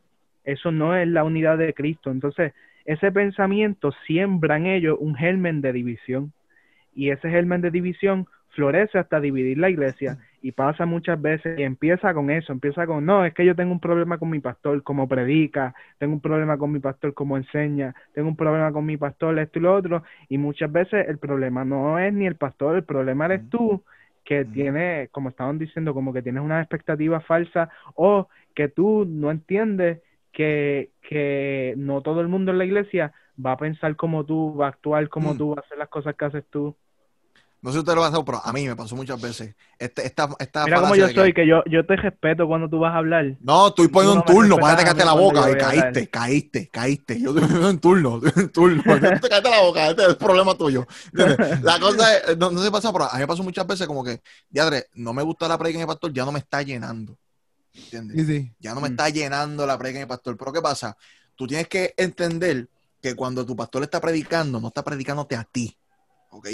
[0.48, 2.10] eso no es la unidad de Cristo.
[2.10, 2.54] Entonces,
[2.86, 6.32] ese pensamiento siembra en ellos un germen de división.
[6.96, 10.18] Y ese germen de división florece hasta dividir la iglesia.
[10.42, 13.74] Y pasa muchas veces y empieza con eso, empieza con, no, es que yo tengo
[13.74, 17.94] un problema con mi pastor como predica, tengo un problema con mi pastor como enseña,
[18.14, 20.04] tengo un problema con mi pastor esto y lo otro.
[20.30, 23.84] Y muchas veces el problema no es ni el pastor, el problema eres tú
[24.24, 29.30] que tienes, como estaban diciendo, como que tienes una expectativa falsa o que tú no
[29.30, 30.00] entiendes
[30.38, 33.12] que, que no todo el mundo en la iglesia
[33.44, 35.38] va a pensar como tú, va a actuar como Mm.
[35.40, 36.76] tú, va a hacer las cosas que haces tú.
[37.60, 39.56] No sé si usted lo ha pasado, pero a mí me pasó muchas veces.
[39.80, 42.70] Este, esta, esta Mira cómo falacia yo que- soy, que yo, yo te respeto cuando
[42.70, 43.36] tú vas a hablar.
[43.40, 47.20] No, estoy poniendo no un turno, para que la boca yo y caíste, caíste, caíste.
[47.20, 48.84] Yo estoy en turno, estoy en turno.
[48.84, 50.86] Te caíste la boca, este es el problema tuyo.
[51.12, 51.64] ¿Entiendes?
[51.64, 54.04] La cosa es, no, no se pasa, pero a mí me pasó muchas veces como
[54.04, 57.18] que, diadre, no me gusta la predica de mi pastor, ya no me está llenando.
[57.84, 58.18] ¿Entiendes?
[58.18, 58.56] Sí, sí.
[58.60, 58.92] Ya no me Mm.
[58.92, 60.38] está llenando la predica de mi pastor.
[60.38, 60.98] Pero ¿qué pasa?
[61.36, 62.70] Tú tienes que entender
[63.02, 65.78] que cuando tu pastor está predicando, no está predicándote a ti.
[66.30, 66.48] ¿Ok?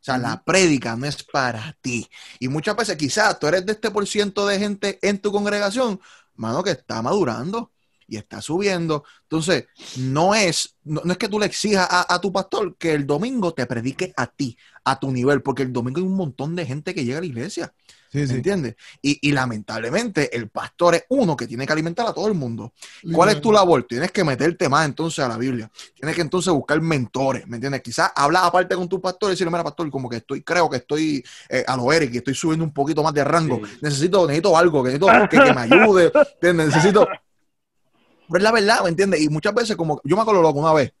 [0.00, 2.08] O sea, la prédica no es para ti.
[2.38, 6.00] Y muchas veces quizás tú eres de este por ciento de gente en tu congregación,
[6.34, 7.72] mano, que está madurando.
[8.10, 9.04] Y está subiendo.
[9.22, 12.92] Entonces, no es, no, no es que tú le exijas a, a tu pastor que
[12.92, 16.56] el domingo te predique a ti, a tu nivel, porque el domingo hay un montón
[16.56, 17.72] de gente que llega a la iglesia.
[18.10, 18.34] Sí, ¿Me sí.
[18.34, 18.74] entiendes?
[19.00, 22.72] Y, y lamentablemente el pastor es uno que tiene que alimentar a todo el mundo.
[23.12, 23.84] ¿Cuál es tu labor?
[23.84, 25.70] Tienes que meterte más entonces a la Biblia.
[25.94, 27.82] Tienes que entonces buscar mentores, ¿me entiendes?
[27.82, 30.78] Quizás hablar aparte con tu pastor y decirle, mira, pastor, como que estoy, creo que
[30.78, 33.60] estoy eh, a lo Eric, que estoy subiendo un poquito más de rango.
[33.64, 33.78] Sí.
[33.80, 36.66] Necesito, necesito algo, que necesito que, que me ayude, ¿entiendes?
[36.66, 37.06] Necesito...
[38.30, 39.20] Pero es la verdad, ¿me entiendes?
[39.20, 40.92] Y muchas veces como, yo me acuerdo loco una vez,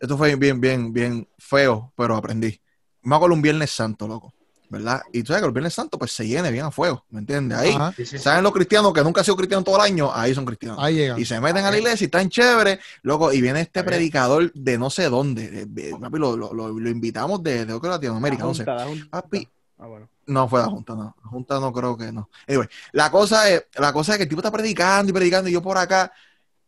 [0.00, 2.60] esto fue bien, bien, bien feo, pero aprendí.
[3.02, 4.34] Me acuerdo un Viernes Santo, loco,
[4.68, 5.00] ¿verdad?
[5.12, 7.56] Y tú sabes que el Viernes Santo pues se llene bien a fuego, ¿me entiendes?
[7.58, 7.72] Ahí.
[7.96, 8.22] Sí, sí, sí.
[8.22, 10.10] ¿saben los cristianos que nunca han sido cristianos todo el año?
[10.12, 10.78] Ahí son cristianos.
[10.80, 11.18] Ahí llega.
[11.18, 13.86] Y se meten a la iglesia y están chéveres, loco, y viene este bien.
[13.86, 15.48] predicador de no sé dónde.
[15.50, 18.64] de- de- papi, lo, lo- lo- lo invitamos de, de, Latinoamérica, La no sé.
[18.64, 19.06] junta, la junta.
[19.10, 20.08] Papi, Ah, bueno.
[20.26, 21.14] no fue la Junta, no.
[21.22, 22.28] La Junta no creo que no.
[22.48, 25.52] Anyway, la cosa es, la cosa es que el tipo está predicando y predicando y
[25.52, 26.10] yo por acá,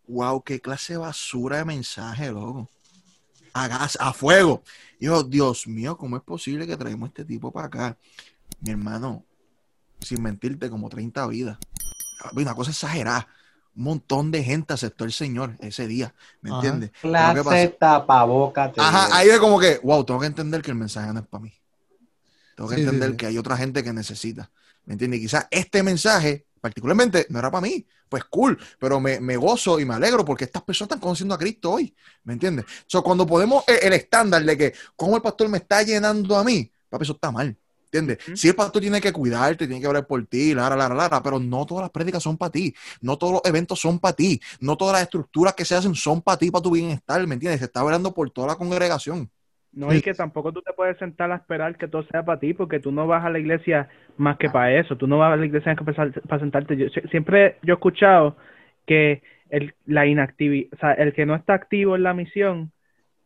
[0.09, 2.69] wow, qué clase de basura de mensaje, loco.
[3.53, 4.63] A gas, a fuego.
[4.99, 7.97] Y yo, Dios mío, ¿cómo es posible que traemos este tipo para acá?
[8.61, 9.25] Mi hermano,
[10.01, 11.59] sin mentirte, como 30 vidas.
[12.35, 13.29] Una cosa exagerada.
[13.77, 16.91] Un montón de gente aceptó el Señor ese día, ¿me entiendes?
[17.01, 18.73] Clase tapaboca.
[18.77, 21.45] Ajá, ahí es como que, wow, tengo que entender que el mensaje no es para
[21.45, 21.53] mí.
[22.57, 23.17] Tengo que Sí, sí, entender sí.
[23.17, 24.51] que hay otra gente que necesita.
[24.85, 25.21] ¿Me entiendes?
[25.21, 27.87] Y quizás este mensaje, particularmente, no era para mí.
[28.09, 31.39] Pues cool, pero me, me gozo y me alegro porque estas personas están conociendo a
[31.39, 31.95] Cristo hoy.
[32.25, 32.65] ¿Me entiendes?
[32.87, 36.45] So, cuando podemos eh, el estándar de que cómo el pastor me está llenando a
[36.45, 37.57] mí, papi, eso está mal.
[37.91, 38.19] ¿Entiendes?
[38.39, 41.39] Si el pastor tiene que cuidarte, tiene que hablar por ti, lara, lara, lara, pero
[41.41, 44.77] no todas las prédicas son para ti, no todos los eventos son para ti, no
[44.77, 47.61] todas las estructuras que se hacen son para ti, para tu bienestar, ¿me entiendes?
[47.61, 49.31] Se está hablando por toda la congregación.
[49.79, 52.53] No, y que tampoco tú te puedes sentar a esperar que todo sea para ti,
[52.53, 54.97] porque tú no vas a la iglesia más que para eso.
[54.97, 56.77] Tú no vas a la iglesia más que para, para sentarte.
[56.77, 58.37] Yo, sie- siempre yo he escuchado
[58.87, 62.73] que el, la inactividad, o sea, el que no está activo en la misión,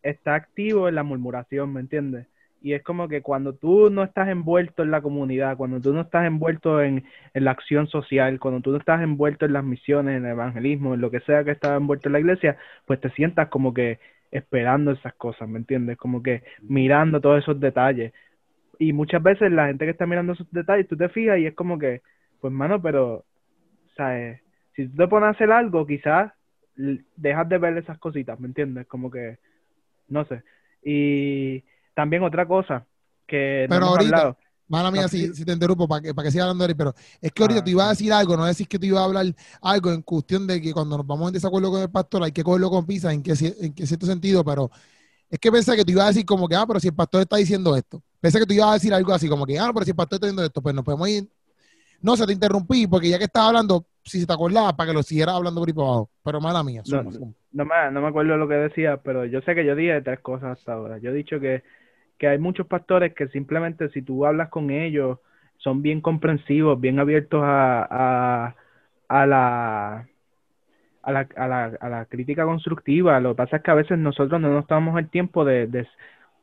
[0.02, 2.26] está activo en la murmuración, ¿me entiendes?
[2.62, 6.02] Y es como que cuando tú no estás envuelto en la comunidad, cuando tú no
[6.02, 10.16] estás envuelto en, en la acción social, cuando tú no estás envuelto en las misiones,
[10.18, 13.10] en el evangelismo, en lo que sea que está envuelto en la iglesia, pues te
[13.10, 13.98] sientas como que
[14.32, 15.96] esperando esas cosas, ¿me entiendes?
[15.98, 18.12] Como que mirando todos esos detalles.
[18.78, 21.54] Y muchas veces la gente que está mirando esos detalles, tú te fijas y es
[21.54, 22.00] como que,
[22.40, 23.24] pues mano, pero,
[23.96, 24.40] ¿sabes?
[24.74, 26.32] Si tú te pones a hacer algo, quizás
[26.74, 28.86] dejas de ver esas cositas, ¿me entiendes?
[28.86, 29.36] Como que,
[30.08, 30.42] no sé.
[30.82, 31.62] Y
[31.94, 32.86] también otra cosa
[33.26, 34.36] que no hemos ahorita- hablado.
[34.68, 37.42] Mala mía, si, te interrumpo, para que, para que siga hablando, Eric, pero es que
[37.42, 39.26] ahorita Ah, tú ibas a decir algo, no decir que tú ibas a hablar
[39.60, 42.42] algo en cuestión de que cuando nos vamos en desacuerdo con el pastor hay que
[42.42, 44.70] cogerlo con pizza, en que, en que cierto sentido, pero
[45.28, 47.22] es que pensé que tú ibas a decir como que, ah, pero si el pastor
[47.22, 48.02] está diciendo esto.
[48.20, 50.16] Pensé que tú ibas a decir algo así, como que, ah, pero si el pastor
[50.16, 51.28] está diciendo esto, pues nos podemos ir.
[52.02, 54.94] No, se te interrumpí, porque ya que estabas hablando, si se te acordaba, para que
[54.94, 56.10] lo siguieras hablando por ahí para abajo.
[56.22, 57.32] Pero mala mía, No, suma, suma.
[57.52, 60.20] No me, no me acuerdo lo que decía, pero yo sé que yo dije tres
[60.20, 60.98] cosas hasta ahora.
[60.98, 61.62] Yo he dicho que,
[62.22, 65.18] que hay muchos pastores que simplemente si tú hablas con ellos,
[65.58, 68.56] son bien comprensivos, bien abiertos a, a,
[69.08, 70.08] a la
[71.02, 73.20] a la, a, la, a la crítica constructiva.
[73.20, 75.88] Lo que pasa es que a veces nosotros no nos tomamos el tiempo de, de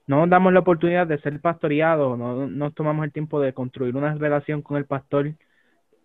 [0.08, 3.96] no nos damos la oportunidad de ser pastoreados, no nos tomamos el tiempo de construir
[3.96, 5.34] una relación con el pastor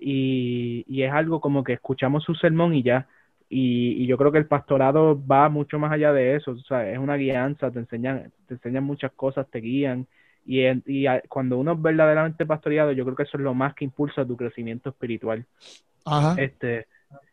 [0.01, 3.09] y, y es algo como que escuchamos su sermón y ya.
[3.49, 6.91] Y, y yo creo que el pastorado va mucho más allá de eso, o sea,
[6.91, 10.07] es una guianza, te enseñan, te enseñan muchas cosas, te guían,
[10.47, 13.55] y, en- y a- cuando uno es verdaderamente pastoreado, yo creo que eso es lo
[13.55, 15.47] más que impulsa tu crecimiento espiritual.
[16.05, 16.35] Ajá.
[16.37, 16.87] Este,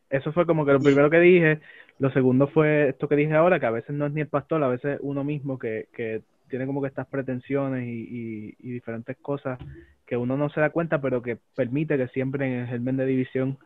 [0.09, 1.61] eso fue como que lo primero que dije,
[1.99, 4.63] lo segundo fue esto que dije ahora, que a veces no es ni el pastor,
[4.63, 9.17] a veces uno mismo que, que tiene como que estas pretensiones y, y, y diferentes
[9.17, 9.59] cosas
[10.05, 13.05] que uno no se da cuenta, pero que permite que siempre en el germen de
[13.05, 13.57] división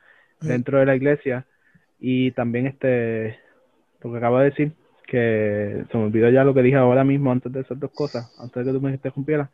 [0.42, 1.46] dentro de la iglesia
[2.00, 3.40] y también este
[4.02, 4.74] lo que acabo de decir
[5.08, 8.32] que se me olvidó ya lo que dije ahora mismo antes de esas dos cosas
[8.40, 9.50] antes de que tú me interrumpieras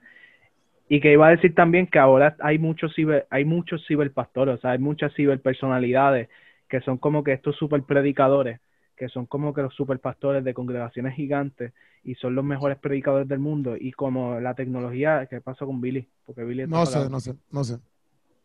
[0.91, 4.57] y que iba a decir también que ahora hay muchos ciber, hay muchos ciberpastores, o
[4.59, 6.27] sea, hay muchas ciberpersonalidades
[6.67, 8.59] que son como que estos super predicadores,
[8.97, 11.71] que son como que los superpastores de congregaciones gigantes
[12.03, 16.09] y son los mejores predicadores del mundo y como la tecnología, ¿qué pasó con Billy?
[16.25, 17.77] Porque Billy No sé, no sé, no sé.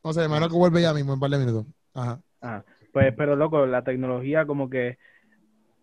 [0.05, 1.67] No sé, hermano que vuelve ya mismo en un par de minutos.
[1.95, 2.21] Ajá.
[2.41, 2.65] Ajá.
[2.97, 4.97] Pues, pero loco, la tecnología como que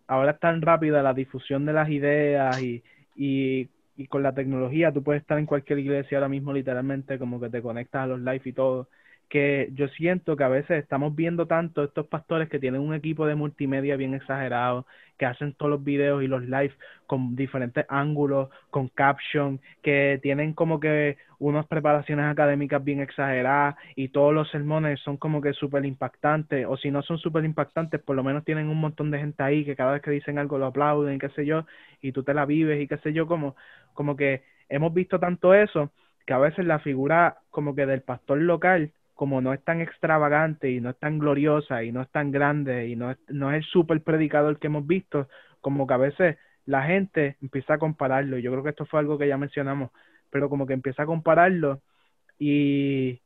[0.08, 2.82] ahora es tan rápida la difusión de las ideas y,
[3.16, 7.40] y, y con la tecnología tú puedes estar en cualquier iglesia ahora mismo literalmente como
[7.40, 8.88] que te conectas a los live y todo
[9.28, 13.26] que yo siento que a veces estamos viendo tanto estos pastores que tienen un equipo
[13.26, 14.86] de multimedia bien exagerado,
[15.18, 16.74] que hacen todos los videos y los live
[17.06, 24.08] con diferentes ángulos, con caption, que tienen como que unas preparaciones académicas bien exageradas y
[24.08, 28.16] todos los sermones son como que súper impactantes, o si no son súper impactantes, por
[28.16, 30.66] lo menos tienen un montón de gente ahí que cada vez que dicen algo lo
[30.66, 31.66] aplauden, qué sé yo,
[32.00, 33.56] y tú te la vives y qué sé yo, como,
[33.94, 35.92] como que hemos visto tanto eso
[36.26, 40.70] que a veces la figura como que del pastor local como no es tan extravagante
[40.70, 43.58] y no es tan gloriosa y no es tan grande y no es, no es
[43.58, 45.28] el super predicador que hemos visto,
[45.60, 48.38] como que a veces la gente empieza a compararlo.
[48.38, 49.90] Yo creo que esto fue algo que ya mencionamos,
[50.30, 51.80] pero como que empieza a compararlo
[52.38, 53.20] y,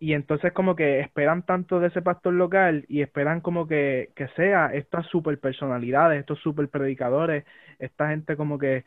[0.00, 4.28] y entonces como que esperan tanto de ese pastor local y esperan como que, que
[4.28, 7.44] sea estas super personalidades, estos super predicadores,
[7.78, 8.84] esta gente como que,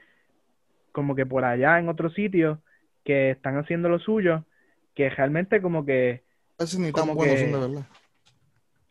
[0.91, 2.61] como que por allá en otro sitio
[3.03, 4.45] que están haciendo lo suyo
[4.95, 6.23] que realmente como que...
[6.59, 7.87] Veces ni tan Como buenos que- son de verdad.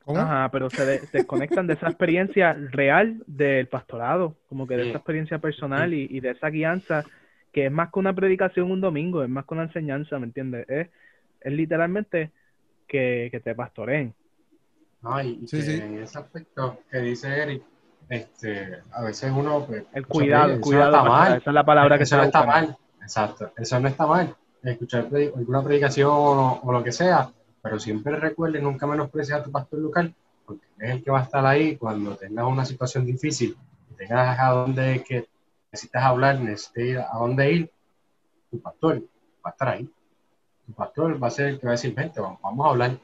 [0.04, 0.18] ¿Cómo?
[0.18, 4.98] Ajá, pero se de- desconectan de esa experiencia real del pastorado, como que de esa
[4.98, 7.04] experiencia personal y, y de esa guianza,
[7.52, 10.68] que es más que una predicación un domingo, es más que una enseñanza, ¿me entiendes?
[10.68, 10.88] Es,
[11.42, 12.30] es literalmente
[12.88, 14.14] que, que te pastoreen.
[15.02, 15.80] No, y, y Sí, que sí.
[15.80, 17.62] en ese aspecto que dice Eric,
[18.08, 21.36] este, a veces uno, pues, El eso- cuidado, eso el no cuidado, está mal.
[21.38, 24.34] esa es la palabra que eso no está mal, exacto, eso no está mal.
[24.62, 27.30] Escuchar alguna predicación o, o lo que sea,
[27.62, 31.24] pero siempre recuerde nunca menospreciar a tu pastor local, porque es el que va a
[31.24, 33.56] estar ahí cuando tengas una situación difícil,
[33.96, 35.28] tengas a dónde que
[35.70, 37.70] necesitas hablar, necesitas ir a dónde ir,
[38.50, 39.02] tu pastor
[39.44, 39.88] va a estar ahí.
[40.66, 42.98] Tu pastor va a ser el que va a decir, vente, vamos, vamos a hablar.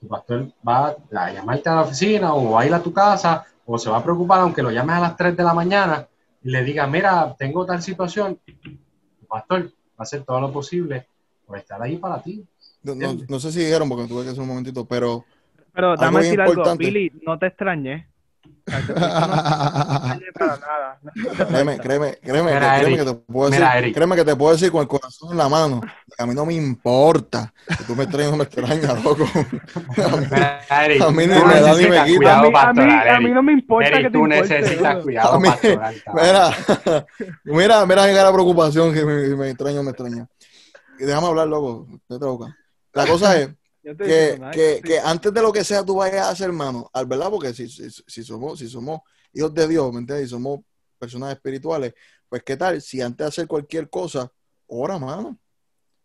[0.00, 3.44] Tu pastor va a llamarte a la oficina o va a ir a tu casa
[3.64, 6.06] o se va a preocupar aunque lo llames a las 3 de la mañana
[6.42, 8.38] y le diga, mira, tengo tal situación.
[8.44, 9.70] Tu pastor
[10.02, 11.06] hacer todo lo posible
[11.46, 12.44] por estar ahí para ti.
[12.82, 15.24] No, no- no sé si dijeron porque tuve que hacer un momentito, pero
[15.72, 16.84] Pero Algo dame decir algo, importante.
[16.84, 18.06] Billy, no te extrañes.
[21.48, 23.94] Créeme, créeme, créeme, Mira, que, créeme que te puedo decir, Mira, Eric.
[23.94, 25.80] créeme que te puedo decir con el corazón en la mano,
[26.18, 29.26] a mí no me importa, que tú me extrañas no me extrañas, loco.
[30.30, 32.16] Mira, Eric, A mí ni me da ni me quita.
[32.16, 34.60] cuidado a, mí, a, mí, a mí no me importa Eric, que te tú importe.
[34.60, 36.02] necesitas cuidado A mí- pastoral.
[36.04, 36.26] cabrón.
[36.26, 37.06] Mira,
[37.86, 40.26] mira, mira cara preocupación que me, me extraño, me extraña.
[40.98, 41.88] Y Déjame hablar, loco.
[42.92, 43.48] La cosa es
[43.82, 47.30] que, que, que antes de lo que sea tú vayas a hacer, hermano, al verdad,
[47.30, 49.00] porque si, si, si somos, si somos
[49.32, 50.26] hijos de Dios, ¿me entiendes?
[50.26, 50.60] Y somos
[50.98, 51.94] personas espirituales,
[52.28, 54.30] pues qué tal si antes de hacer cualquier cosa,
[54.68, 55.36] ora, mano.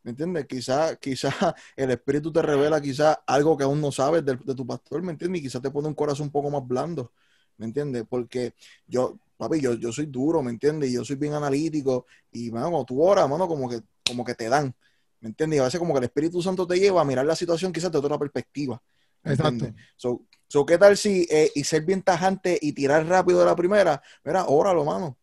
[0.07, 0.45] ¿Me entiendes?
[0.45, 1.29] Quizá, quizá
[1.75, 5.11] el Espíritu te revela quizá algo que aún no sabes de, de tu pastor, ¿me
[5.11, 5.41] entiendes?
[5.41, 7.11] Y quizá te pone un corazón un poco más blando,
[7.57, 8.05] ¿me entiendes?
[8.09, 8.53] Porque
[8.87, 10.91] yo, papi, yo, yo soy duro, ¿me entiendes?
[10.91, 14.33] Y yo soy bien analítico y, mano, cuando tú oras, mano, como que, como que
[14.33, 14.73] te dan,
[15.19, 15.57] ¿me entiendes?
[15.57, 17.91] Y a veces como que el Espíritu Santo te lleva a mirar la situación quizás
[17.91, 18.81] de otra perspectiva.
[19.23, 19.73] ¿me Exacto.
[19.97, 23.57] So, so, ¿qué tal si, eh, y ser bien tajante y tirar rápido de la
[23.57, 24.01] primera?
[24.23, 25.17] Mira, óralo, mano.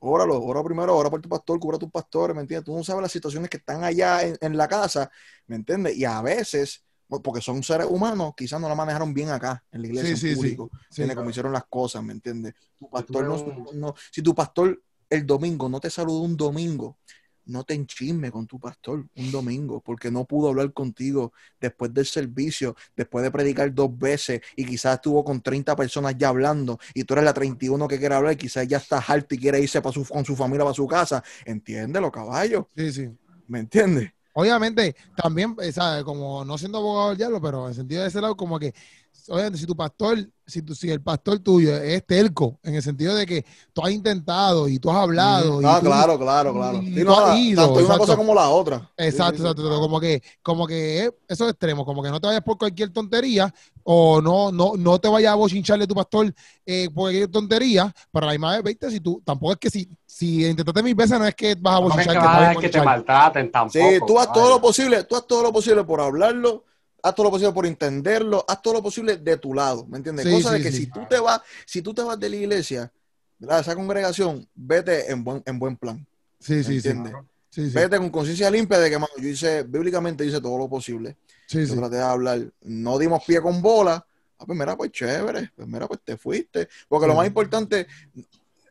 [0.00, 2.64] Óralo, ora primero, ora por tu pastor, cubra a tus pastores, ¿me entiendes?
[2.66, 5.10] Tú no sabes las situaciones que están allá en, en la casa,
[5.48, 5.96] ¿me entiendes?
[5.96, 9.88] Y a veces, porque son seres humanos, quizás no la manejaron bien acá, en la
[9.88, 10.36] iglesia, Sí, en sí.
[10.36, 11.16] público, Sí, claro.
[11.16, 12.54] Como hicieron las cosas, ¿me entiendes?
[12.78, 13.36] Tu pastor no,
[13.74, 14.80] no- si tu pastor
[15.10, 16.98] el domingo no te saludó un domingo,
[17.48, 22.06] no te enchisme con tu pastor un domingo, porque no pudo hablar contigo después del
[22.06, 27.04] servicio, después de predicar dos veces y quizás estuvo con 30 personas ya hablando y
[27.04, 29.80] tú eres la 31 que quiere hablar y quizás ya está harto y quiere irse
[29.80, 31.22] para su, con su familia para su casa.
[31.44, 32.68] Entiéndelo, caballo.
[32.76, 33.08] Sí, sí.
[33.48, 34.12] ¿Me entiendes?
[34.34, 36.04] Obviamente, también, ¿sabes?
[36.04, 38.72] Como no siendo abogado del diablo, pero en sentido de ese lado, como que,
[39.28, 43.14] obviamente, si tu pastor, si, tu, si el pastor tuyo es terco, en el sentido
[43.14, 45.60] de que tú has intentado y tú has hablado.
[45.62, 46.78] y Ah, tú- claro, claro, claro.
[46.82, 48.90] y Sí, tú no, has ido, tanto una cosa como la otra.
[48.96, 49.42] Exacto, Sí, sí, sí.
[49.42, 49.80] exacto, exacto.
[49.80, 53.52] Como que, como que es esos extremos, como que no te vayas por cualquier tontería
[53.84, 56.34] o no, no, no te vayas a bochincharle a tu pastor
[56.66, 59.88] eh, por cualquier tontería, pero la misma vez, viste, si tú, tampoco es que si,
[60.04, 62.36] si intentaste mil veces no es que vas a No es bochinchar, que que vas
[62.48, 62.84] a que te bochinchar.
[62.86, 63.78] maltraten tampoco.
[63.78, 66.64] Sí, tú haz todo lo posible, tú haz todo lo posible por hablarlo,
[67.02, 70.26] haz todo lo posible por entenderlo, haz todo lo posible de tu lado, ¿me entiendes?
[70.26, 70.78] Sí, Cosa de que sí.
[70.78, 72.92] si tú te vas, si tú te vas de la iglesia,
[73.38, 73.60] ¿verdad?
[73.60, 76.06] Esa congregación, vete en buen, en buen plan,
[76.40, 76.88] Sí, sí, sí.
[76.88, 77.14] ¿entiendes?
[77.50, 77.70] Sí.
[77.70, 81.16] Vete con conciencia limpia de que, mano, yo hice, bíblicamente hice todo lo posible.
[81.46, 81.76] Sí, Yo sí.
[81.76, 84.04] traté de hablar, no dimos pie con bola.
[84.38, 86.68] Ah, pues mira, pues chévere, pues mira, pues te fuiste.
[86.88, 87.86] Porque lo más importante,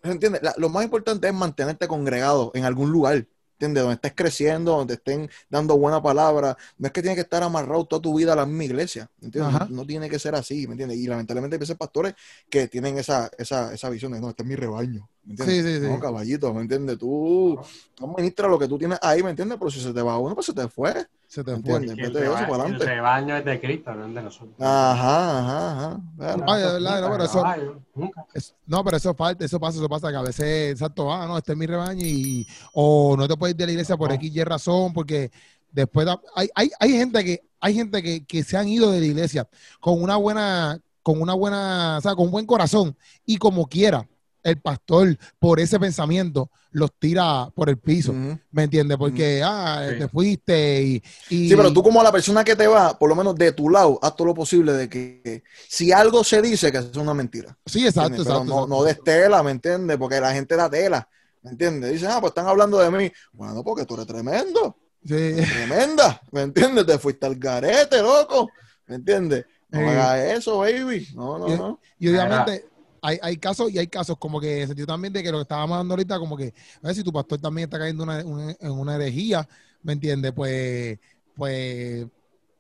[0.04, 0.42] ¿entiendes?
[0.44, 3.26] La- lo más importante es mantenerte congregado en algún lugar,
[3.58, 3.84] ¿entiendes?
[3.84, 6.58] Donde estés creciendo, donde estén dando buena palabra.
[6.78, 9.54] No es que tienes que estar amarrado toda tu vida a la misma iglesia, ¿entiendes?
[9.54, 10.98] No, no tiene que ser así, ¿me entiendes?
[11.00, 12.14] Y lamentablemente hay veces pastores
[12.50, 15.66] que tienen esa, esa, esa visión de, no, este es mi rebaño, ¿Me entiendes?
[15.66, 15.92] Sí, sí, sí.
[15.92, 16.98] No, caballito, ¿me entiendes?
[16.98, 17.60] Tú,
[17.94, 19.58] tú administras lo que tú tienes ahí, ¿me entiendes?
[19.60, 21.06] Pero si se te va uno, pues se te fue.
[21.28, 21.80] Se te ¿Me fue.
[21.80, 24.56] el, reba- el rebaño es de Cristo, no es de nosotros.
[24.58, 26.02] Ajá, ajá, ajá.
[26.18, 26.44] Claro.
[26.48, 28.26] Ay, de verdad, no, pero eso- Caballo, nunca.
[28.34, 31.38] Es- no, pero eso falta, eso pasa, eso pasa, que a veces, exacto, ah, no,
[31.38, 34.16] este es mi rebaño y, o no te puedes ir de la iglesia por No.
[34.16, 35.30] X y razón, porque
[35.72, 39.06] después hay, hay, hay gente que, hay gente que, que se han ido de la
[39.08, 39.46] iglesia
[39.82, 44.08] con una buena, con una buena, o sea, con un buen corazón y como quiera,
[44.50, 48.14] el pastor, por ese pensamiento, los tira por el piso.
[48.52, 48.98] ¿me entiendes?
[48.98, 50.00] Porque, ah, Sí.
[50.00, 53.16] te fuiste y, y- Sí, pero tú como la persona que te va, por lo
[53.16, 56.78] menos de tu lado, haz todo lo posible de que si algo se dice, que
[56.80, 57.58] es una mentira.
[57.66, 58.44] Sí, exacto, exacto.
[58.44, 59.98] no, no des tela, ¿me entiendes?
[59.98, 61.08] Porque la gente da tela,
[61.44, 61.92] ¿me entiendes?
[61.94, 63.12] Dicen, ah, pues están hablando de mí.
[63.34, 65.36] Bueno, porque tú eres tremendo, Sí.
[65.36, 66.86] tremenda, ¿me entiendes?
[66.86, 68.50] Te fuiste al garete, loco,
[68.88, 69.46] ¿me entiendes?
[69.70, 69.86] No Sí.
[69.86, 71.08] hagas eso, baby.
[71.16, 71.80] No, no, no.
[72.00, 72.66] Y obviamente
[73.08, 75.38] hay, hay casos y hay casos como que en el sentido también de que lo
[75.38, 78.26] que estábamos hablando ahorita, como que a ver si tu pastor también está cayendo una-
[78.26, 79.48] una- en una herejía,
[79.82, 80.34] ¿me entiendes?
[80.34, 81.00] Pues,
[81.36, 82.08] pues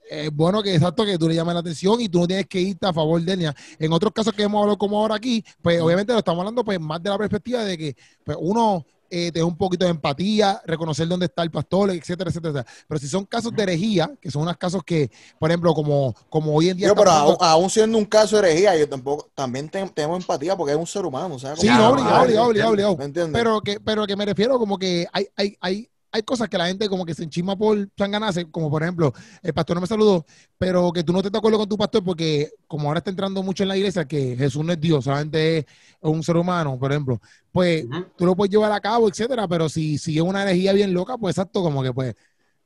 [0.09, 2.61] es bueno que exacto que tú le llames la atención y tú no tienes que
[2.61, 3.53] irte a favor de él.
[3.77, 6.79] En otros casos que hemos hablado como ahora aquí, pues obviamente lo estamos hablando pues
[6.79, 10.61] más de la perspectiva de que pues, uno eh, te da un poquito de empatía,
[10.65, 12.83] reconocer dónde está el pastor, etcétera, etcétera, etcétera.
[12.87, 16.53] Pero si son casos de herejía, que son unos casos que, por ejemplo, como, como
[16.53, 16.87] hoy en día...
[16.87, 20.55] Yo, pero aún, aún siendo un caso de herejía, yo tampoco, también te- tengo empatía
[20.55, 22.97] porque es un ser humano, sea, Sí, obligado, obligado, obligado, obligado.
[23.31, 26.67] Pero que, pero que me refiero como que hay, hay, hay, hay cosas que la
[26.67, 30.25] gente como que se enchisma por sanganarse, como por ejemplo, el pastor no me saludó,
[30.57, 33.43] pero que tú no te de acuerdo con tu pastor porque como ahora está entrando
[33.43, 35.65] mucho en la iglesia que Jesús no es Dios, solamente es
[36.01, 37.19] un ser humano, por ejemplo,
[37.51, 38.05] pues Ujú.
[38.17, 41.37] tú lo puedes llevar a cabo, etcétera, pero si sigue una herejía bien loca, pues
[41.37, 42.15] exacto, como que pues,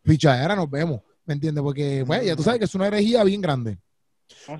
[0.04, 1.64] pichadera, nos vemos, ¿me entiendes?
[1.64, 3.78] Porque, pues, ya tú sabes que es una herejía bien grande.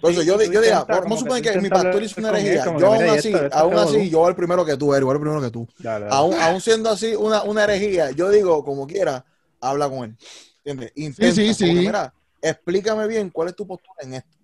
[0.04, 2.64] Eso yo, Sí, tú yo diría, vamos a suponer que mi pastor hizo una herejía.
[2.78, 5.16] Yo aún así, esto- esto aún así, yo voy el primero que tú, Eric, voy
[5.16, 5.68] el primero que tú.
[5.80, 6.18] Dale, dale.
[6.18, 9.26] Aún, aún siendo así una, una herejía, yo digo, como quiera,
[9.60, 10.18] habla con él.
[10.64, 10.92] ¿Entiendes?
[10.96, 11.66] Intenta, sí, sí.
[11.66, 14.38] que, mira, explícame bien cuál es tu postura en esto.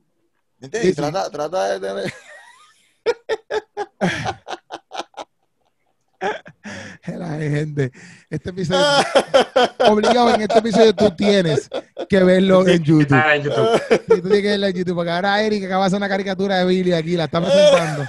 [0.59, 0.81] ¿Me entiendes?
[0.81, 1.11] Sí, Y sí.
[1.11, 2.13] trata, trata de tener...
[7.07, 7.91] La gente,
[8.29, 8.81] este episodio,
[9.89, 11.69] obligado en este episodio tú tienes
[12.09, 13.01] que verlo en YouTube.
[13.03, 13.81] Está en YouTube.
[13.89, 16.57] Sí, tú tienes que verlo en YouTube, porque ahora Eric acaba de hacer una caricatura
[16.59, 18.03] de Billy aquí, la está presentando.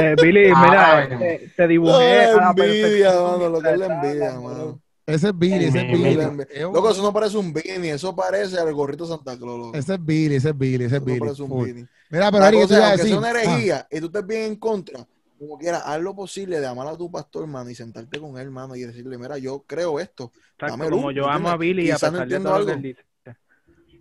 [0.00, 2.24] Eh, Billy, Ah, mira, te, te dibujé.
[2.24, 3.30] Ah, a la envidia, perfección.
[3.32, 4.80] mano, lo que es la envidia, mano.
[5.04, 6.20] Ese es Billy, ese es es Billy.
[6.20, 6.46] envidia.
[6.52, 9.58] Es Loco, eso no parece un beanie, eso parece al gorrito Santa Claus.
[9.58, 9.76] loco.
[9.78, 11.20] Ese es Billy, ese es Billy, ese es Eso no Billy.
[11.20, 11.86] parece un beanie.
[12.10, 13.08] Mira, pero Eric, tú es, ibas a decir.
[13.08, 15.06] sea una Ah, herejía y tú estés bien en contra,
[15.42, 18.44] como quieras, haz lo posible de amar a tu pastor, hermano, y sentarte con él,
[18.46, 20.30] hermano, y decirle, mira, yo creo esto.
[20.34, 21.56] Exacto, Dame como luz, yo ¿me amo a?
[21.56, 22.86] Billy a Quizás no de entiendo todo lo que algo.
[22.86, 23.06] él dice.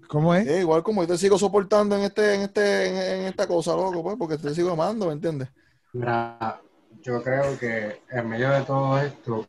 [0.08, 0.45] ¿Cómo es?
[0.47, 3.71] Eh, igual como yo te sigo soportando en este, en este, en, en esta cosa,
[3.75, 5.49] loco, pues, porque te sigo amando, ¿me entiendes?
[5.93, 6.62] Mira,
[7.01, 9.47] yo creo que en medio de todo esto,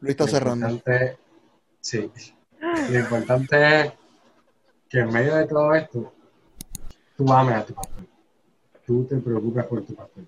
[0.00, 0.68] Luis está lo cerrando.
[0.68, 1.18] importante-
[1.80, 2.10] sí,
[2.90, 3.92] lo importante es
[4.88, 6.12] que en medio de todo esto,
[7.16, 8.04] tú ames a tu pastor.
[8.86, 10.24] Tú te preocupes por tu pastor.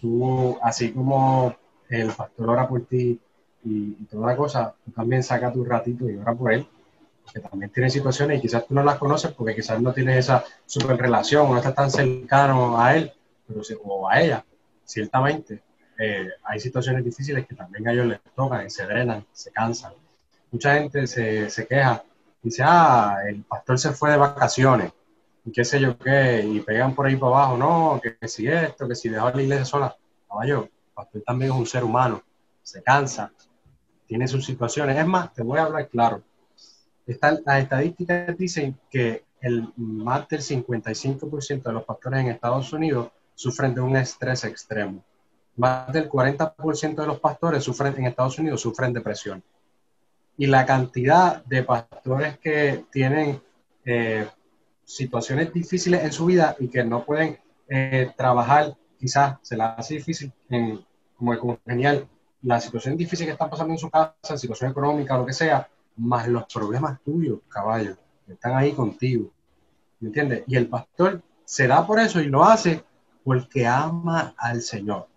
[0.00, 1.54] Tú, así como
[1.88, 3.20] el pastor ora por ti
[3.64, 6.66] y, y toda la cosa, tú también saca tu ratito y ora por él.
[7.32, 10.44] Que también tiene situaciones y quizás tú no las conoces porque quizás no tienes esa
[10.66, 13.12] super relación no estás tan cercano a él
[13.46, 14.44] pero o a ella.
[14.84, 15.62] Ciertamente,
[15.98, 19.92] eh, hay situaciones difíciles que también a ellos les tocan y se drenan, se cansan.
[20.50, 22.02] Mucha gente se, se queja,
[22.42, 24.92] dice, ah, el pastor se fue de vacaciones,
[25.44, 28.88] y qué sé yo qué, y pegan por ahí para abajo, no, que, si esto,
[28.88, 29.96] que si dejó la iglesia sola.
[30.28, 32.22] Caballo, pastor también es un ser humano,
[32.62, 33.30] se cansa,
[34.06, 34.96] tiene sus situaciones.
[34.96, 36.22] Es más, te voy a hablar claro.
[37.06, 43.10] Están, las estadísticas dicen que el, más del 55% de los pastores en Estados Unidos
[43.34, 45.04] sufren de un estrés extremo.
[45.56, 49.42] Más del 40% de los pastores sufren en Estados Unidos sufren depresión.
[50.38, 53.40] Y la cantidad de pastores que tienen
[53.84, 54.26] eh,
[54.84, 59.94] situaciones difíciles en su vida y que no pueden eh, trabajar, quizás se les hace
[59.94, 60.84] difícil, en,
[61.16, 62.06] como, como genial,
[62.42, 66.28] la situación difícil que están pasando en su casa, situación económica, lo que sea, más
[66.28, 69.30] los problemas tuyos, caballo, que están ahí contigo.
[70.00, 70.44] ¿Me entiendes?
[70.46, 72.84] Y el pastor se da por eso y lo hace
[73.22, 75.08] porque ama al Señor.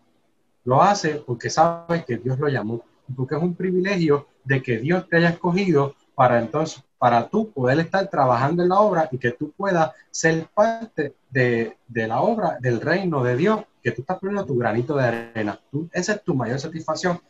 [0.64, 2.84] Lo hace porque sabe que Dios lo llamó
[3.16, 7.80] porque es un privilegio de que Dios te haya escogido para entonces, para tú poder
[7.80, 12.58] estar trabajando en la obra y que tú puedas ser parte de, de la obra
[12.60, 15.60] del reino de Dios, que tú estás poniendo tu granito de arena.
[15.70, 17.22] Tú- esa es tu mayor satisfacción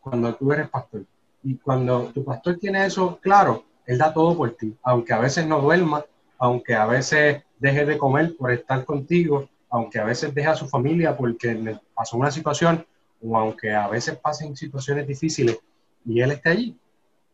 [0.00, 1.04] cuando tú eres pastor.
[1.42, 5.46] Y cuando tu pastor tiene eso claro, él da todo por ti, aunque a veces
[5.46, 6.02] no duerma,
[6.38, 10.66] aunque a veces deje de comer por estar contigo, aunque a veces deje a su
[10.66, 12.86] familia porque le pasó una situación
[13.22, 15.58] o aunque a veces pasen situaciones difíciles
[16.06, 16.78] y Él esté allí,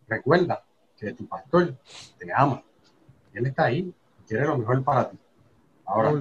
[0.09, 0.65] recuerda
[1.01, 1.75] que tu pastor
[2.19, 2.63] te ama.
[3.33, 3.93] Él está ahí,
[4.27, 5.19] quiere lo mejor para ti.
[5.87, 6.13] Ahora,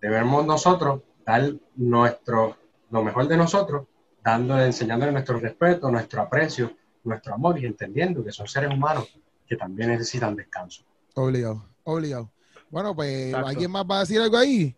[0.00, 2.56] debemos nosotros dar nuestro,
[2.90, 3.86] lo mejor de nosotros,
[4.22, 6.72] dándole, enseñándole nuestro respeto, nuestro aprecio,
[7.04, 9.08] nuestro amor y entendiendo que son seres humanos
[9.46, 10.82] que también necesitan descanso.
[11.14, 12.30] Obligado, obligado.
[12.70, 13.48] Bueno, pues, Exacto.
[13.48, 14.76] ¿alguien más va a decir algo ahí?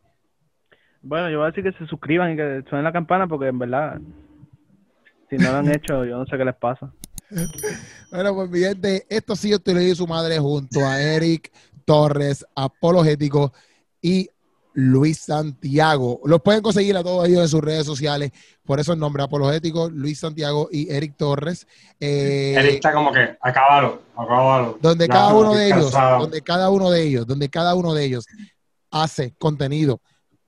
[1.02, 3.58] Bueno, yo voy a decir que se suscriban y que suenen la campana porque en
[3.58, 4.00] verdad,
[5.28, 6.92] si no lo han hecho, yo no sé qué les pasa.
[8.10, 11.52] Bueno, pues mi gente, esto sí yo te lo di su madre junto a Eric
[11.84, 13.52] Torres, Apologético
[14.02, 14.28] y
[14.72, 16.20] Luis Santiago.
[16.24, 18.30] Los pueden conseguir a todos ellos en sus redes sociales,
[18.64, 21.66] por eso el nombre Apologético, Luis Santiago y Eric Torres.
[21.98, 24.78] Eh, Él está como que, acábalo, acábalo.
[24.80, 26.18] donde Ya, cada uno de estoy ellos, cansado.
[26.20, 28.26] donde cada uno de ellos, donde cada uno de ellos
[28.90, 30.00] hace contenido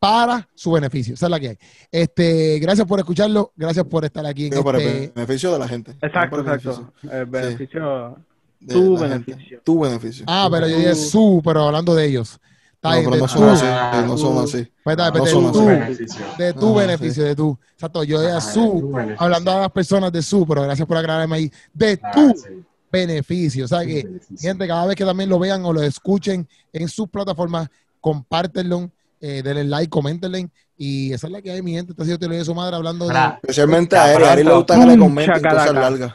[0.03, 1.15] para su beneficio.
[1.15, 1.59] Esa es la que hay.
[1.93, 5.59] Este, gracias por escucharlo, gracias por estar aquí en Digo, para este, el beneficio de
[5.61, 5.93] la gente.
[6.03, 6.93] Exacto, No exacto.
[7.03, 8.17] beneficio El beneficio,
[8.59, 9.09] de tu gente.
[9.09, 9.61] beneficio.
[9.63, 10.25] Tu beneficio.
[10.27, 12.41] Ah, pero yo dije su, pero hablando de ellos.
[12.75, 13.65] Está no, bien, pero de no son así.
[13.69, 14.69] Ah, No son así.
[14.83, 15.65] pues, está, no pues, de son así.
[15.67, 16.25] beneficio.
[16.37, 17.59] de tu beneficio, de tú.
[17.75, 20.97] Exacto, yo dije Ajá, su, tu hablando a las personas de su, pero gracias por
[20.97, 23.67] aclararme ahí, de Ah, tu sí, beneficio.
[23.67, 24.37] O sea tu que, beneficio.
[24.51, 27.69] gente, cada vez que también lo vean o lo escuchen en sus plataformas,
[28.01, 28.91] compártenlo,
[29.23, 30.51] eh, denle like, coméntenle.
[30.77, 31.93] Y esa es la que hay, mi gente.
[31.93, 33.15] Este ha sido Te lo de su madre hablando de.
[33.41, 34.25] Especialmente a Eri.
[34.25, 35.91] A Eri le gusta que le comenten cosas chacalaca.
[35.91, 36.13] largas.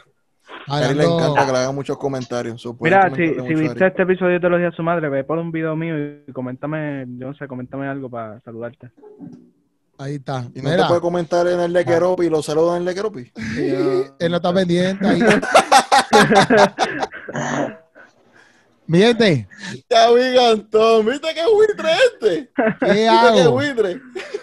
[0.68, 2.60] A Eri le encanta que le hagan muchos comentarios.
[2.60, 3.22] So, Mira, si,
[3.54, 5.94] viste este episodio de los días a su madre, ve por un video mío
[6.26, 8.90] y coméntame, yo no sé, coméntame algo para saludarte.
[9.96, 10.44] Ahí está.
[10.54, 12.88] Y no Mira, te puede comentar en el de Keropi y lo saludan en el
[12.88, 13.24] de Keropi.
[13.24, 13.32] Sí,
[14.18, 15.08] él no está pendiente.
[15.08, 15.20] Ahí.
[18.88, 19.48] gente,
[19.90, 21.06] Ya vi, Gantón.
[21.06, 22.50] ¿Viste qué buitre este?
[22.80, 23.52] ¿qué ¿Viste qué hago?
[23.52, 24.00] buitre?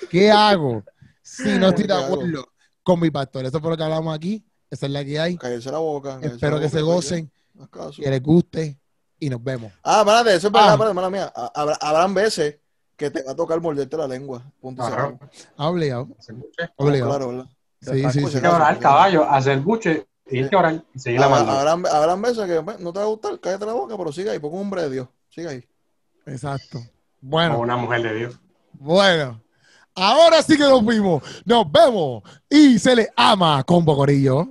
[0.09, 0.83] ¿Qué hago
[1.21, 2.47] si no estoy de ¿Qué acuerdo
[2.83, 3.45] con mi pastor?
[3.45, 4.45] Eso fue lo que hablamos aquí.
[4.69, 5.37] Esa es la que hay.
[5.37, 6.15] Cállese la boca.
[6.15, 7.31] cállese Espero la que se boca, gocen,
[7.95, 8.77] que les guste
[9.19, 9.71] y nos vemos.
[9.83, 10.73] Ah, espérate, eso es verdad, Ah.
[10.73, 11.31] espérate, mala mía.
[11.35, 12.57] Ha- Habrá, habrán veces
[12.97, 14.43] que te va a tocar morderte la lengua.
[14.59, 14.85] Punto.
[14.85, 15.19] Claro.
[15.55, 15.69] acabó.
[15.71, 16.07] Obligado.
[16.77, 17.09] Obligado.
[17.09, 17.45] Claro, ¿verdad?
[17.81, 18.37] Sí, sí, Pues, sí.
[18.37, 21.51] Hay que orar, caballo, hacer buche, irte a orar y seguir la mano.
[21.51, 24.29] habrán, habrán veces que bueno, no te va a gustar, cállate la boca, pero sigue
[24.29, 25.07] ahí, porque un hombre de Dios.
[25.29, 25.63] Sigue ahí.
[26.25, 26.79] Exacto.
[26.79, 26.83] O
[27.21, 28.39] Bueno, una mujer de Dios.
[28.73, 29.41] bueno.
[29.97, 31.23] Ahora sí que nos vimos.
[31.45, 34.49] Nos vemos y se le ama con Bocorillo.